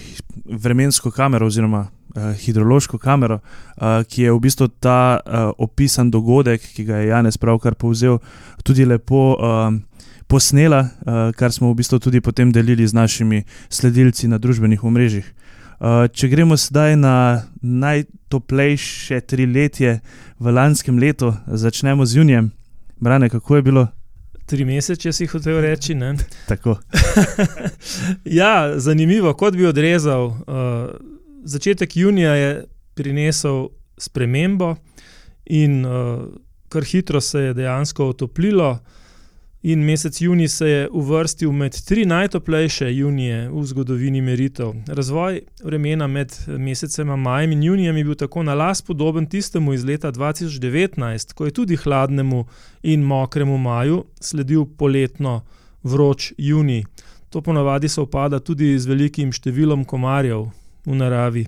vremensko 0.44 1.10
kamero 1.10 1.46
oziroma 1.46 1.86
uh, 2.16 2.22
hidrološko 2.40 2.98
kamero, 2.98 3.38
uh, 3.76 4.02
ki 4.08 4.22
je 4.22 4.32
v 4.32 4.40
bistvu 4.40 4.68
ta 4.80 5.20
uh, 5.20 5.52
opisan 5.58 6.10
dogodek, 6.10 6.60
ki 6.74 6.84
ga 6.84 6.96
je 6.96 7.08
Janez 7.08 7.36
pravkar 7.36 7.74
povzel, 7.74 8.18
tudi 8.64 8.84
lepo. 8.84 9.36
Uh, 9.36 9.80
Posnela, 10.30 10.84
kar 11.34 11.50
smo 11.50 11.72
v 11.72 11.80
bistvu 11.80 11.98
tudi 11.98 12.20
potem 12.22 12.52
delili 12.54 12.86
z 12.86 12.94
našimi 12.94 13.40
sledilci 13.66 14.28
na 14.30 14.38
družbenih 14.38 14.84
omrežjih. 14.86 15.26
Če 16.14 16.28
gremo 16.30 16.54
zdaj 16.54 16.94
na 16.94 17.50
najtoplejše 17.58 19.26
triletje 19.26 19.98
v 20.38 20.52
lanskem 20.54 21.02
letu, 21.02 21.34
začnemo 21.50 22.06
z 22.06 22.22
junijem. 22.22 22.52
Brane, 23.02 23.26
kako 23.26 23.56
je 23.56 23.62
bilo? 23.62 23.88
Tri 24.50 24.64
mesece, 24.64 25.12
si 25.12 25.26
hotel 25.30 25.60
reči. 25.62 25.94
Ja, 28.40 28.78
zanimivo, 28.78 29.30
kot 29.38 29.54
bi 29.54 29.66
odrezal. 29.66 30.26
Uh, 30.26 30.90
začetek 31.46 31.94
junija 31.96 32.32
je 32.34 32.48
prinesel 32.98 33.68
spremembo, 33.98 34.74
in 35.46 35.84
uh, 35.86 36.24
kar 36.68 36.82
hitro 36.82 37.20
se 37.20 37.40
je 37.40 37.54
dejansko 37.54 38.08
otoplilo. 38.10 38.72
In 39.62 39.84
mesec 39.84 40.20
juni 40.20 40.48
se 40.48 40.68
je 40.68 40.88
uvrstil 40.90 41.52
med 41.52 41.74
tri 41.84 42.06
najtoplejše 42.06 42.94
junije 42.96 43.50
v 43.50 43.64
zgodovini 43.64 44.20
meritev. 44.20 44.72
Razvoj 44.86 45.40
vremena 45.64 46.06
med 46.06 46.32
mesecema 46.48 47.16
majem 47.16 47.52
in 47.52 47.62
junijem 47.62 47.96
je 47.96 48.04
bil 48.04 48.14
tako 48.14 48.42
na 48.42 48.54
las 48.54 48.82
podoben 48.82 49.26
tistemu 49.26 49.72
iz 49.72 49.84
leta 49.84 50.12
2019, 50.12 51.34
ko 51.34 51.44
je 51.44 51.50
tudi 51.50 51.76
hladnemu 51.76 52.46
in 52.82 53.02
mokremu 53.02 53.58
maju 53.58 54.04
sledil 54.20 54.64
poletno 54.64 55.42
vroč 55.82 56.32
juni. 56.38 56.84
To 57.30 57.40
ponavadi 57.40 57.88
se 57.88 58.00
upada 58.00 58.40
tudi 58.40 58.78
z 58.78 58.88
velikim 58.88 59.32
številom 59.32 59.84
komarjev 59.84 60.46
v 60.86 60.96
naravi. 60.96 61.44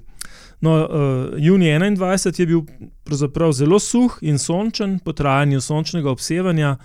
No, 0.60 0.74
uh, 0.84 1.38
juni 1.38 1.72
21 1.72 2.40
je 2.40 2.46
bil 2.46 2.60
pravzaprav 3.04 3.52
zelo 3.52 3.78
suh 3.80 4.18
in 4.20 4.38
sončen 4.38 4.98
po 4.98 5.12
trajanju 5.12 5.60
sončnega 5.60 6.10
obsevanja 6.10 6.76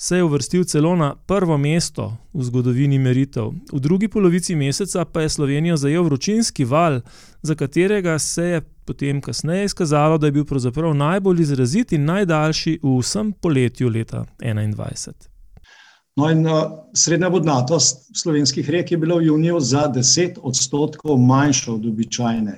se 0.00 0.16
je 0.16 0.24
uvrstil 0.24 0.64
celo 0.64 0.96
na 0.96 1.14
prvo 1.26 1.58
mesto 1.58 2.16
v 2.32 2.44
zgodovini 2.44 2.98
meritev. 2.98 3.50
V 3.72 3.80
drugi 3.80 4.08
polovici 4.08 4.54
meseca 4.56 5.04
pa 5.04 5.20
je 5.20 5.28
Slovenijo 5.28 5.76
zajel 5.76 6.02
vročinski 6.02 6.64
val, 6.64 7.00
za 7.42 7.54
katerega 7.54 8.18
se 8.18 8.44
je 8.44 8.60
potem 8.84 9.20
kasneje 9.20 9.64
izkazalo, 9.64 10.18
da 10.18 10.26
je 10.26 10.32
bil 10.32 10.44
pravzaprav 10.44 10.94
najbolj 10.94 11.42
izrazit 11.42 11.92
in 11.92 12.04
najdaljši 12.04 12.78
v 12.82 12.94
vsem 13.00 13.32
poletju 13.32 13.88
leta 13.88 14.24
2021. 14.42 15.12
No 16.16 16.30
in, 16.30 16.46
uh, 16.46 16.62
srednja 16.96 17.28
vodnatost 17.28 18.08
slovenskih 18.16 18.70
rek 18.70 18.92
je 18.92 18.98
bila 18.98 19.20
v 19.20 19.28
juniju 19.28 19.60
za 19.60 19.84
10 19.94 20.40
odstotkov 20.42 21.20
manjša 21.20 21.72
od 21.72 21.86
običajne. 21.86 22.56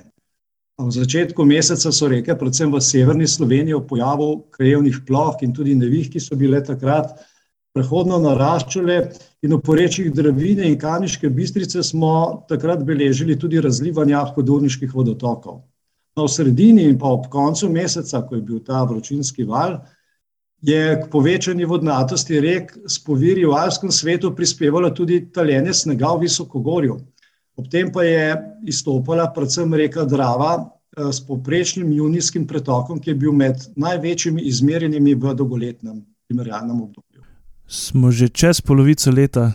V 0.79 0.89
začetku 0.91 1.45
meseca 1.45 1.91
so 1.91 2.07
reke, 2.07 2.39
predvsem 2.39 2.71
v 2.71 2.81
severni 2.81 3.27
Sloveniji, 3.27 3.75
v 3.75 3.85
pojavu 3.87 4.31
krajevnih 4.51 5.03
ploh 5.07 5.35
in 5.43 5.53
tudi 5.53 5.75
nevih, 5.75 6.07
ki 6.09 6.23
so 6.23 6.39
bile 6.39 6.63
takrat 6.63 7.11
prehodno 7.73 8.19
naraščale 8.21 8.97
in 9.43 9.55
v 9.55 9.59
porečjih 9.65 10.11
Dravine 10.13 10.67
in 10.69 10.77
Kaniške 10.79 11.29
bistrice 11.33 11.83
smo 11.83 12.45
takrat 12.49 12.83
beležili 12.85 13.37
tudi 13.39 13.61
razlivanja 13.61 14.21
hodovniških 14.35 14.93
vodotokov. 14.93 15.63
No, 16.13 16.27
v 16.27 16.29
sredini 16.29 16.85
in 16.85 16.99
pa 17.01 17.09
ob 17.09 17.25
koncu 17.33 17.71
meseca, 17.73 18.21
ko 18.21 18.37
je 18.37 18.43
bil 18.45 18.59
ta 18.65 18.83
vročinski 18.85 19.47
val, 19.49 19.79
je 20.63 20.83
k 21.01 21.09
povečanju 21.11 21.67
vodnatosti 21.67 22.39
rek 22.39 22.69
s 22.87 23.01
poviri 23.03 23.43
v 23.43 23.57
alpskem 23.57 23.91
svetu 23.91 24.31
prispevalo 24.35 24.93
tudi 24.93 25.25
taljenje 25.33 25.73
snega 25.73 26.13
v 26.13 26.27
visokogorju. 26.27 26.99
Ob 27.57 27.65
tem 27.69 27.89
pa 27.91 28.05
je 28.05 28.37
izstopala 28.69 29.25
predvsem 29.33 29.73
reka 29.73 30.05
Drava 30.05 30.53
eh, 30.61 31.09
s 31.09 31.25
poprečnim 31.25 31.89
junijskim 31.91 32.45
pretokom, 32.47 33.01
ki 33.01 33.11
je 33.11 33.17
bil 33.25 33.33
med 33.33 33.65
največjimi 33.75 34.45
izmerjenimi 34.53 35.17
v 35.17 35.33
dolgoletnem 35.33 35.99
primerjalnem 36.29 36.85
obdobju 36.85 37.12
smo 37.73 38.11
že 38.11 38.29
čez 38.29 38.61
polovico 38.61 39.11
leta, 39.11 39.51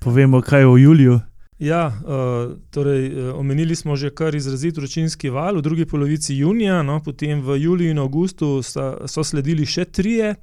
povemo 0.00 0.42
kaj 0.42 0.64
o 0.64 0.76
Juliju. 0.76 1.20
Ja, 1.58 1.86
uh, 1.86 2.56
torej, 2.70 3.06
uh, 3.08 3.38
omenili 3.38 3.76
smo 3.76 3.96
že 3.96 4.10
kar 4.10 4.34
izrazit 4.34 4.76
vročinski 4.76 5.30
val 5.30 5.60
v 5.60 5.62
drugi 5.62 5.86
polovici 5.86 6.34
junija, 6.34 6.82
no, 6.82 7.02
potem 7.04 7.42
v 7.42 7.58
juliju 7.60 7.90
in 7.90 7.98
avgustu 7.98 8.62
sta, 8.62 8.96
so 9.06 9.24
sledili 9.24 9.66
še 9.66 9.84
trije, 9.84 10.34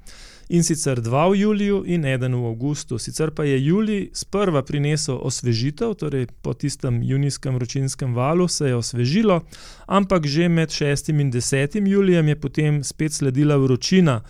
in 0.50 0.63
sicer 0.63 1.01
dva 1.01 1.25
v 1.27 1.41
juliju 1.41 1.82
in 1.86 2.06
eden 2.06 2.36
v 2.36 2.51
avgustu. 2.51 3.00
Sicer 3.00 3.32
pa 3.36 3.44
je 3.44 3.58
julij 3.65 4.10
sprva 4.13 4.62
prinesel 4.63 5.20
osvežitev, 5.22 5.96
torej 6.00 6.27
po 6.41 6.53
tistem 6.53 7.01
junijskem 7.03 7.56
vročinskem 7.56 8.13
valu 8.15 8.48
se 8.48 8.67
je 8.67 8.75
osvežilo, 8.75 9.41
ampak 9.88 10.27
že 10.27 10.48
med 10.50 10.70
6 10.70 11.10
in 11.10 11.32
10 11.32 11.88
julijem 11.88 12.27
je 12.27 12.36
potem 12.36 12.84
spet 12.84 13.13
sledila 13.13 13.58
vročina 13.58 14.22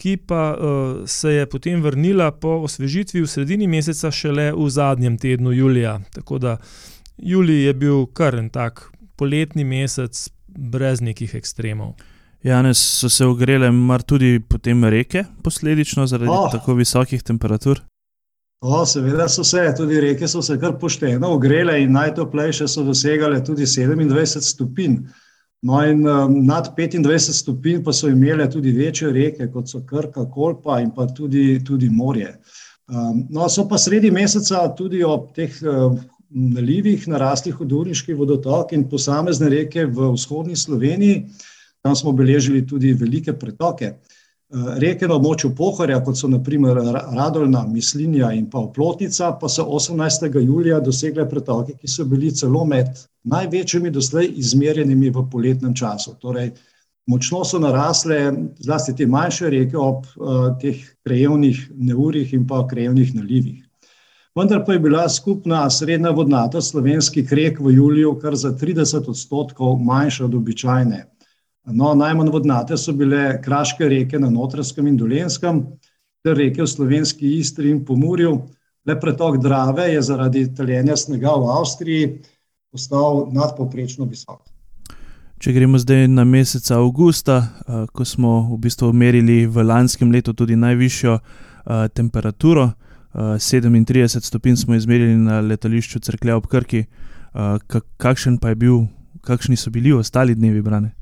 ki 0.00 0.16
pa 0.16 0.54
uh, 0.56 1.02
se 1.06 1.34
je 1.34 1.46
potem 1.46 1.82
vrnila 1.82 2.30
po 2.32 2.56
osvežitvi 2.64 3.20
v 3.20 3.28
sredini 3.28 3.68
meseca, 3.68 4.10
šele 4.10 4.48
v 4.56 4.68
zadnjem 4.70 5.18
tednu 5.20 5.52
julija. 5.52 5.98
Tako 6.14 6.38
da 6.38 6.56
julij 7.16 7.66
je 7.66 7.74
bil 7.74 8.06
kar 8.06 8.38
en 8.38 8.48
tak 8.50 8.86
poletni 9.16 9.64
mesec, 9.64 10.28
brez 10.48 11.04
nekih 11.04 11.34
ekstremov. 11.34 11.92
Janes 12.42 12.80
so 12.80 13.08
se 13.12 13.26
ogrele, 13.26 13.68
mar 13.70 14.02
tudi 14.02 14.40
potem 14.40 14.84
reke, 14.84 15.26
posledično 15.44 16.06
zaradi 16.08 16.32
oh. 16.32 16.48
tako 16.52 16.74
visokih 16.74 17.22
temperatur. 17.22 17.82
O, 18.60 18.84
seveda 18.86 19.28
so 19.28 19.44
se, 19.44 19.66
tudi 19.76 20.00
reke 20.00 20.28
so 20.28 20.42
se 20.42 20.56
kar 20.60 20.78
pošteno 20.80 21.28
ogrele 21.36 21.78
in 21.82 21.92
najtoplejše 21.92 22.68
so 22.68 22.84
dosegale 22.84 23.44
tudi 23.44 23.68
27 23.68 24.40
stopinj. 24.40 24.96
No, 25.62 25.82
in 25.84 26.06
um, 26.08 26.44
nad 26.46 26.72
25 26.76 27.34
stopinj 27.36 27.82
pa 27.84 27.92
so 27.92 28.08
imele 28.08 28.46
tudi 28.50 28.72
večje 28.72 29.10
reke, 29.12 29.48
kot 29.52 29.68
so 29.68 29.82
Krka, 29.84 30.24
Kolpa 30.32 30.78
in 30.80 30.90
pa 30.96 31.04
tudi, 31.06 31.60
tudi 31.64 31.90
morje. 31.92 32.32
Um, 32.88 33.26
no, 33.28 33.48
so 33.48 33.66
pa 33.68 33.78
sredi 33.78 34.10
meseca 34.10 34.62
tudi 34.76 35.02
ob 35.04 35.34
teh 35.36 35.52
uh, 35.62 35.92
nalivih 36.30 37.04
narasli 37.10 37.52
hudurniški 37.52 38.16
vodotok 38.16 38.72
in 38.72 38.86
posamezne 38.88 39.50
reke 39.52 39.84
v 39.84 40.12
vzhodni 40.14 40.56
Sloveniji, 40.56 41.26
tam 41.84 41.96
smo 41.96 42.12
beležili 42.16 42.64
tudi 42.66 42.94
velike 42.94 43.36
pretoke. 43.36 43.94
Reke 44.50 45.06
na 45.06 45.14
območju 45.14 45.52
Pohorja, 45.54 46.00
kot 46.02 46.18
so 46.18 46.26
naprimer 46.28 46.80
Radolna, 47.14 47.62
Mislinja 47.70 48.32
in 48.34 48.48
pa 48.50 48.58
Oplotnica, 48.58 49.28
pa 49.38 49.48
so 49.48 49.62
18. 49.62 50.26
julija 50.42 50.80
dosegle 50.82 51.28
pretoke, 51.30 51.76
ki 51.78 51.88
so 51.88 52.04
bili 52.04 52.32
celo 52.34 52.64
med 52.66 52.90
največjimi 53.30 53.92
doslej 53.94 54.32
izmerjenimi 54.42 55.12
v 55.14 55.22
poletnem 55.30 55.74
času. 55.74 56.16
Torej, 56.18 56.50
močno 57.06 57.44
so 57.44 57.60
narasle 57.62 58.18
zlasti 58.58 58.96
te 58.98 59.06
manjše 59.06 59.52
reke 59.54 59.78
ob 59.78 60.02
uh, 60.16 60.50
teh 60.58 60.82
krajevnih 61.06 61.62
neurjih 61.76 62.34
in 62.34 62.46
pa 62.46 62.64
krajevnih 62.66 63.14
nalivih. 63.14 63.62
Vendar 64.34 64.64
pa 64.66 64.74
je 64.74 64.82
bila 64.82 65.06
skupna 65.08 65.62
srednja 65.70 66.10
vodnata 66.10 66.58
slovenskih 66.62 67.32
rek 67.32 67.62
v 67.62 67.76
juliju 67.78 68.16
kar 68.18 68.34
za 68.34 68.50
30 68.50 69.08
odstotkov 69.14 69.78
manjša 69.78 70.24
od 70.24 70.34
običajne. 70.34 71.04
No, 71.66 71.94
najmanj 71.94 72.30
vodnate 72.32 72.76
so 72.80 72.92
bile 72.96 73.40
kraške 73.42 73.88
reke 73.88 74.18
na 74.18 74.30
Notranjskem 74.30 74.86
in 74.86 74.96
Dolenskem, 74.96 75.60
ter 76.24 76.36
reke 76.36 76.62
v 76.62 76.68
slovenski 76.68 77.36
Istri 77.38 77.70
in 77.70 77.84
Pomorju. 77.84 78.38
Le 78.88 78.96
pretok 79.00 79.36
Drave 79.42 79.90
je 79.92 80.02
zaradi 80.02 80.46
taljenja 80.56 80.96
snega 80.96 81.34
v 81.36 81.50
Avstriji 81.52 82.06
postal 82.72 83.26
nadpoprečno 83.32 84.06
visok. 84.08 84.40
Če 85.40 85.52
gremo 85.56 85.78
zdaj 85.80 86.06
na 86.08 86.24
mesec 86.28 86.66
avgusta, 86.76 87.36
uh, 87.40 87.84
ko 87.92 88.04
smo 88.04 88.32
v 88.50 88.58
bistvu 88.64 88.92
merili 88.92 89.46
v 89.46 89.64
lanskem 89.64 90.12
letu 90.12 90.34
tudi 90.36 90.56
najvišjo 90.56 91.16
uh, 91.16 91.88
temperaturo, 91.96 92.70
uh, 92.72 93.36
37 93.40 94.20
stopinj 94.20 94.56
smo 94.64 94.76
izmerili 94.76 95.16
na 95.16 95.40
letališču 95.40 96.00
Crkve 96.00 96.34
ob 96.34 96.46
Krki, 96.46 96.84
kakšen 97.96 98.40
pa 98.42 98.50
je 98.50 98.56
bil, 98.58 98.78
kakšni 99.22 99.56
so 99.56 99.70
bili 99.70 99.92
ostali 99.94 100.34
dnevi 100.34 100.62
brane? 100.62 100.99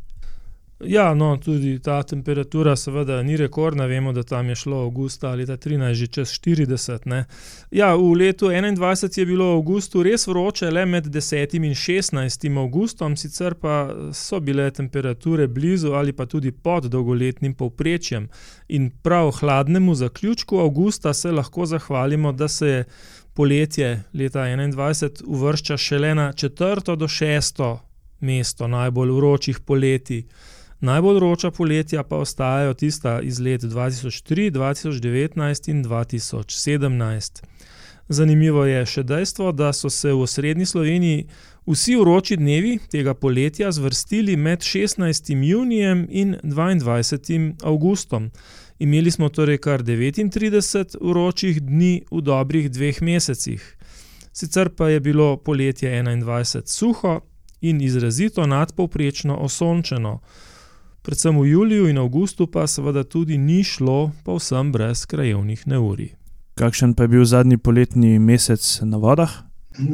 Ja, 0.85 1.15
no, 1.15 1.37
tudi 1.37 1.79
ta 1.83 2.03
temperatura, 2.03 2.77
seveda, 2.77 3.23
ni 3.23 3.37
rekordna. 3.37 3.87
Vemo, 3.87 4.13
da 4.13 4.23
tam 4.23 4.49
je 4.49 4.55
šlo 4.55 4.85
avgusta 4.85 5.33
leta 5.35 5.57
13, 5.57 5.93
že 5.93 6.07
čez 6.07 6.29
40. 6.39 7.25
Ja, 7.71 7.95
v 7.97 8.13
letu 8.15 8.47
21 8.47 9.19
je 9.19 9.27
bilo 9.27 9.49
v 9.49 9.57
avgustu 9.57 10.03
res 10.07 10.29
vroče, 10.31 10.71
le 10.71 10.85
med 10.87 11.09
10 11.11 11.57
in 11.59 11.75
16 11.75 12.47
avgustom, 12.63 13.17
sicer 13.17 13.57
pa 13.59 13.91
so 14.15 14.39
bile 14.41 14.71
temperature 14.71 15.49
blizu 15.49 15.93
ali 15.99 16.13
pa 16.13 16.27
tudi 16.27 16.53
pod 16.53 16.87
dolgoletnim 16.87 17.55
povprečjem. 17.55 18.29
In 18.69 18.91
prav 19.03 19.31
hladnemu 19.41 19.95
zaključku 19.95 20.59
avgusta 20.59 21.15
se 21.15 21.33
lahko 21.33 21.67
zahvalimo, 21.67 22.33
da 22.33 22.49
se 22.49 22.69
je 22.69 22.85
poletje 23.35 24.03
leta 24.15 24.47
21 24.47 25.23
uvršča 25.27 25.77
šele 25.77 26.15
na 26.15 26.33
četrto 26.33 26.97
do 26.97 27.09
šesto 27.09 27.81
mesto 28.21 28.69
najbolj 28.69 29.11
vročih 29.11 29.61
poletij. 29.61 30.25
Najbolj 30.81 31.17
vroča 31.17 31.51
poletja 31.51 32.03
pa 32.03 32.17
ostajajo 32.17 32.75
tista 32.75 33.21
iz 33.21 33.41
let 33.41 33.61
2003, 33.61 34.51
2019 34.51 35.71
in 35.71 35.85
2017. 35.85 37.43
Zanimivo 38.09 38.65
je 38.65 38.85
še 38.87 39.03
dejstvo, 39.03 39.53
da 39.53 39.73
so 39.73 39.91
se 39.91 40.13
v 40.13 40.21
osrednji 40.23 40.67
Sloveniji 40.67 41.25
vsi 41.67 41.97
vroči 41.99 42.37
dnevi 42.37 42.79
tega 42.91 43.15
poletja 43.15 43.73
zvrstili 43.73 44.37
med 44.37 44.63
16. 44.63 45.35
junijem 45.45 46.07
in 46.11 46.37
22. 46.43 47.55
augustom. 47.63 48.31
Imeli 48.79 49.11
smo 49.11 49.29
torej 49.29 49.59
kar 49.59 49.83
39 49.83 50.95
vročih 51.01 51.59
dni 51.63 52.05
v 52.11 52.23
dobrih 52.23 52.71
dveh 52.71 53.03
mesecih. 53.03 53.65
Sicer 54.33 54.71
pa 54.71 54.89
je 54.89 55.01
bilo 55.01 55.37
poletje 55.37 55.91
21 56.03 56.63
suho 56.67 57.21
in 57.61 57.81
izrazito 57.81 58.47
nadpovprečno 58.47 59.37
osončeno 59.37 60.21
predvsem 61.09 61.41
v 61.41 61.47
juliju 61.49 61.89
in 61.89 61.99
avgustu 61.99 62.47
pa 62.47 62.67
seveda 62.67 63.05
tudi 63.05 63.39
ni 63.39 63.63
šlo 63.65 64.11
povsem 64.25 64.73
brez 64.73 65.07
krajevnih 65.07 65.63
neurij. 65.67 66.11
Kakšen 66.55 66.93
pa 66.95 67.03
je 67.03 67.09
bil 67.09 67.25
zadnji 67.25 67.57
poletni 67.57 68.19
mesec 68.19 68.81
na 68.83 69.01
vodah? 69.01 69.31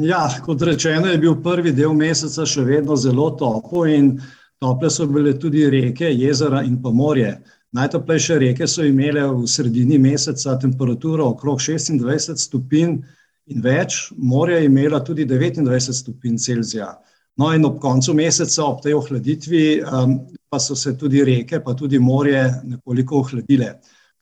Ja, 0.01 0.27
kot 0.45 0.61
rečeno, 0.61 1.07
je 1.07 1.17
bil 1.17 1.37
prvi 1.43 1.71
del 1.71 1.93
meseca 1.95 2.43
še 2.45 2.65
vedno 2.67 2.97
zelo 2.99 3.29
toplo 3.39 3.85
in 3.87 4.17
tople 4.59 4.91
so 4.91 5.07
bile 5.07 5.37
tudi 5.39 5.63
reke, 5.71 6.11
jezera 6.11 6.65
in 6.67 6.81
pa 6.83 6.91
morje. 6.91 7.31
Najtoplejše 7.71 8.39
reke 8.43 8.67
so 8.67 8.83
imele 8.83 9.23
v 9.23 9.47
sredini 9.47 9.95
meseca 9.97 10.59
temperaturo 10.59 11.29
okrog 11.31 11.63
26 11.63 12.43
stopinj 12.43 12.99
in 13.47 13.63
več, 13.63 14.11
morje 14.17 14.59
je 14.59 14.67
imela 14.67 14.99
tudi 14.99 15.23
29 15.23 15.95
stopinj 15.95 16.43
Celzija. 16.43 16.91
No, 17.37 17.51
in 17.53 17.65
ob 17.67 17.81
koncu 17.83 18.13
meseca, 18.15 18.63
ob 18.63 18.79
tej 18.83 18.95
ohladitvi, 18.95 19.63
um, 19.83 20.19
pa 20.49 20.59
so 20.59 20.75
se 20.75 20.93
tudi 20.97 21.23
reke, 21.23 21.59
pa 21.59 21.73
tudi 21.75 21.99
morje 21.99 22.45
nekoliko 22.63 23.19
ohladile. 23.19 23.73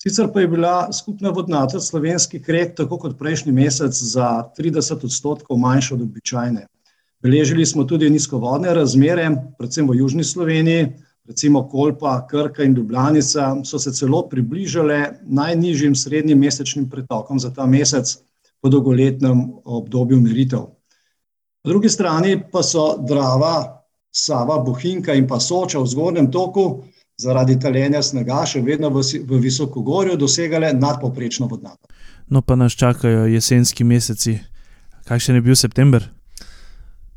Sicer 0.01 0.31
pa 0.33 0.41
je 0.41 0.47
bila 0.47 0.91
skupna 0.91 1.29
vodnatost 1.29 1.91
slovenskih 1.91 2.49
rek, 2.49 2.73
tako 2.75 2.97
kot 2.99 3.13
prejšnji 3.19 3.53
mesec, 3.53 3.93
za 3.93 4.49
30 4.57 5.05
odstotkov 5.05 5.61
manjša 5.61 5.95
od 5.95 6.01
običajne. 6.01 6.65
Beležili 7.23 7.65
smo 7.65 7.85
tudi 7.87 8.09
nizkovodne 8.09 8.73
razmere, 8.73 9.29
predvsem 9.57 9.87
v 9.87 9.95
Južni 10.01 10.23
Sloveniji, 10.27 10.89
recimo 11.29 11.61
Kolpa, 11.69 12.17
Krka 12.27 12.63
in 12.63 12.73
Ljubljanica, 12.73 13.61
so 13.63 13.79
se 13.79 13.93
celo 13.93 14.25
približale 14.29 15.21
najnižjim 15.23 15.95
srednjim 15.95 16.39
mesečnim 16.39 16.89
pretokom 16.89 17.39
za 17.39 17.53
ta 17.53 17.65
mesec 17.65 18.17
po 18.61 18.69
dolgoletnem 18.69 19.45
obdobju 19.63 20.19
meritev. 20.21 20.67
Po 21.63 21.69
drugi 21.69 21.89
strani 21.89 22.41
pa 22.51 22.63
so 22.63 22.97
Drava, 23.07 23.83
Sava, 24.11 24.57
Bohinka 24.59 25.13
in 25.13 25.27
pa 25.27 25.39
Soča 25.39 25.79
v 25.79 25.87
zgornjem 25.87 26.31
toku 26.31 26.83
zaradi 27.17 27.55
taljenja 27.59 28.01
snega 28.03 28.41
še 28.45 28.59
vedno 28.61 28.89
v, 28.91 28.99
v 29.23 29.39
visokogorju 29.39 30.17
dosegale 30.19 30.73
nadpoprečno 30.75 31.47
vodnato. 31.47 31.87
No, 32.27 32.41
pa 32.41 32.57
nas 32.59 32.75
čakajo 32.75 33.29
jesenski 33.31 33.87
meseci. 33.87 34.33
Kakšen 35.07 35.39
je 35.39 35.43
bil 35.45 35.55
september? 35.55 36.09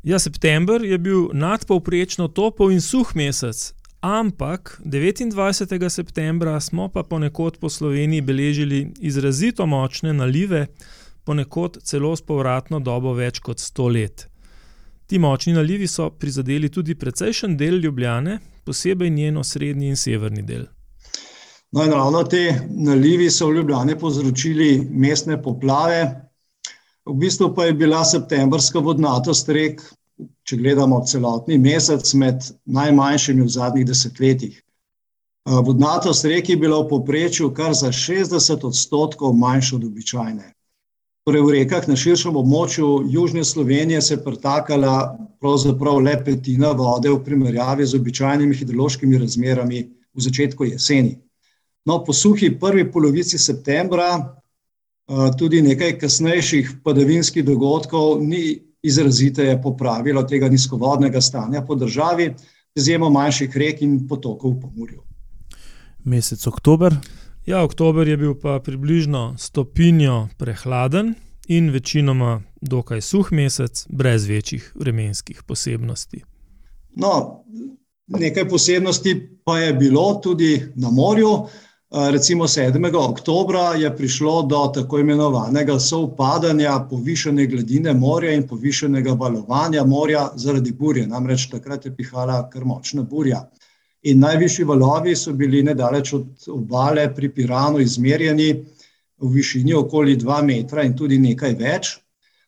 Ja, 0.03 0.15
september 0.19 0.79
je 0.79 0.95
bil 0.97 1.27
nadpovprečno 1.33 2.29
topel 2.31 2.71
in 2.71 2.79
suh 2.79 3.11
mesec, 3.19 3.73
ampak 3.99 4.77
29. 4.85 5.89
septembra 5.89 6.55
smo 6.63 6.87
pa 6.87 7.03
ponekod 7.03 7.59
po 7.59 7.67
Sloveniji 7.67 8.23
beležili 8.23 8.79
izrazito 9.03 9.67
močne 9.67 10.15
nalive, 10.15 10.69
ponekod 11.27 11.83
celo 11.83 12.15
s 12.15 12.23
povratno 12.23 12.79
dobo 12.79 13.11
več 13.11 13.43
kot 13.43 13.59
100 13.59 13.91
let. 13.91 14.27
Ti 15.07 15.19
močni 15.19 15.53
nalivi 15.53 15.87
so 15.87 16.09
prizadeli 16.09 16.69
tudi 16.69 16.95
precejšen 16.95 17.57
del 17.57 17.79
Ljubljane, 17.79 18.39
posebej 18.65 19.09
njen 19.09 19.37
osrednji 19.37 19.87
in 19.87 19.95
severni 19.95 20.41
del. 20.43 20.65
No, 21.71 21.83
in 21.83 21.91
ravno 21.91 22.23
te 22.23 22.41
nalivi 22.69 23.29
so 23.31 23.47
v 23.47 23.55
Ljubljani 23.55 23.95
povzročili 23.99 24.87
mestne 24.91 25.41
poplave. 25.43 26.01
V 27.05 27.15
bistvu 27.15 27.53
pa 27.55 27.65
je 27.65 27.73
bila 27.73 28.03
septembrska 28.05 28.79
vodnatost 28.83 29.49
rek, 29.49 29.81
če 30.43 30.57
gledamo 30.59 30.99
celotni 31.07 31.57
mesec, 31.57 32.13
med 32.13 32.43
najmanjšimi 32.65 33.45
v 33.47 33.53
zadnjih 33.55 33.87
desetletjih. 33.87 34.59
Vodnatost 35.47 36.25
rek 36.27 36.49
je 36.49 36.59
bila 36.59 36.81
v 36.81 36.89
povprečju 36.91 37.53
kar 37.55 37.71
za 37.73 37.91
60 37.95 38.67
odstotkov 38.67 39.35
manjša 39.39 39.75
od 39.75 39.83
običajne. 39.87 40.56
Torej, 41.27 41.43
v 41.43 41.53
rekah 41.59 41.83
na 41.91 41.95
širšem 41.99 42.37
območju 42.39 43.03
Južne 43.11 43.41
Slovenije 43.43 43.99
se 44.01 44.13
je 44.13 44.23
pretakala 44.23 45.17
pravzaprav 45.43 45.97
le 45.99 46.13
petina 46.23 46.69
vode 46.71 47.11
v 47.11 47.17
primerjavi 47.23 47.83
z 47.83 47.99
običajnimi 47.99 48.55
hidrološkimi 48.55 49.19
razmerami 49.19 49.81
v 49.91 50.23
začetku 50.23 50.69
jeseni. 50.69 51.17
No, 51.83 51.99
po 52.03 52.15
suhi 52.15 52.53
prvi 52.59 52.85
polovici 52.91 53.35
septembra, 53.35 54.07
tudi 55.35 55.59
nekaj 55.67 55.97
kasnejših 55.99 56.71
padavinskih 56.87 57.43
dogodkov 57.43 58.23
ni 58.23 58.61
izraziteje 58.79 59.59
popravilo 59.61 60.23
tega 60.23 60.47
nizkovodnega 60.47 61.19
stanja 61.21 61.65
po 61.67 61.75
državi, 61.75 62.31
z 62.71 62.79
izjemo 62.79 63.11
manjših 63.11 63.57
rek 63.57 63.83
in 63.83 63.99
potokov 64.07 64.55
v 64.55 64.61
Pomorju. 64.63 65.03
Mesec 66.07 66.47
oktober. 66.47 66.95
Ja, 67.47 67.63
oktober 67.63 68.07
je 68.07 68.17
bil 68.17 68.33
pa 68.35 68.59
približno 68.59 69.35
stopinjo 69.37 70.27
prehladen 70.37 71.13
in 71.47 71.69
večinoma 71.69 72.41
dokaj 72.61 73.01
suh 73.01 73.31
mesec, 73.31 73.85
brez 73.89 74.25
večjih 74.25 74.71
vremenskih 74.75 75.43
posebnosti. 75.47 76.23
No, 76.95 77.43
nekaj 78.07 78.49
posebnosti 78.49 79.39
pa 79.45 79.59
je 79.59 79.73
bilo 79.73 80.19
tudi 80.23 80.73
na 80.75 80.89
morju. 80.91 81.29
Recimo 82.11 82.47
7. 82.47 83.09
oktober 83.09 83.55
je 83.81 83.95
prišlo 83.97 84.41
do 84.41 84.71
tako 84.73 84.99
imenovanega 84.99 85.79
sovpadanja 85.79 86.87
povišene 86.89 87.45
gladine 87.45 87.93
morja 87.93 88.33
in 88.33 88.47
povišenega 88.47 89.11
valovanja 89.11 89.85
morja 89.85 90.29
zaradi 90.35 90.71
burje. 90.71 91.07
Namreč 91.07 91.47
takrat 91.49 91.85
je 91.85 91.95
pihala 91.95 92.49
kar 92.49 92.65
močna 92.65 93.03
burja. 93.03 93.47
In 94.03 94.19
najvišji 94.19 94.65
valovi 94.65 95.15
so 95.15 95.33
bili 95.33 95.63
nedaleč 95.63 96.13
od 96.13 96.49
obale 96.53 97.07
pri 97.15 97.29
Piranu 97.33 97.79
izmerjeni 97.79 98.51
v 99.17 99.29
višini 99.33 99.73
okoli 99.73 100.17
2 100.17 100.43
metra 100.45 100.83
in 100.83 100.93
tudi 100.95 101.17
nekaj 101.17 101.55
več. 101.57 101.97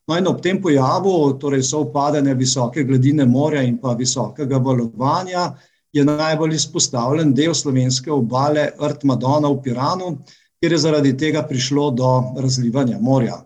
No 0.08 0.18
in 0.18 0.28
ob 0.28 0.42
tem 0.42 0.62
pojavu, 0.62 1.34
torej 1.42 1.64
so 1.64 1.82
upadene 1.86 2.34
visoke 2.34 2.84
gladine 2.84 3.26
morja 3.26 3.62
in 3.66 3.78
pa 3.78 3.94
visokega 3.94 4.58
valovanja, 4.58 5.56
je 5.94 6.06
najbolj 6.06 6.56
izpostavljen 6.56 7.34
del 7.34 7.54
slovenske 7.54 8.12
obale 8.12 8.70
Rt 8.80 9.04
Madona 9.04 9.50
v 9.50 9.62
Piranu, 9.66 10.18
kjer 10.62 10.72
je 10.72 10.82
zaradi 10.86 11.18
tega 11.18 11.44
prišlo 11.50 11.92
do 11.98 12.10
razlivanja 12.38 13.00
morja. 13.02 13.42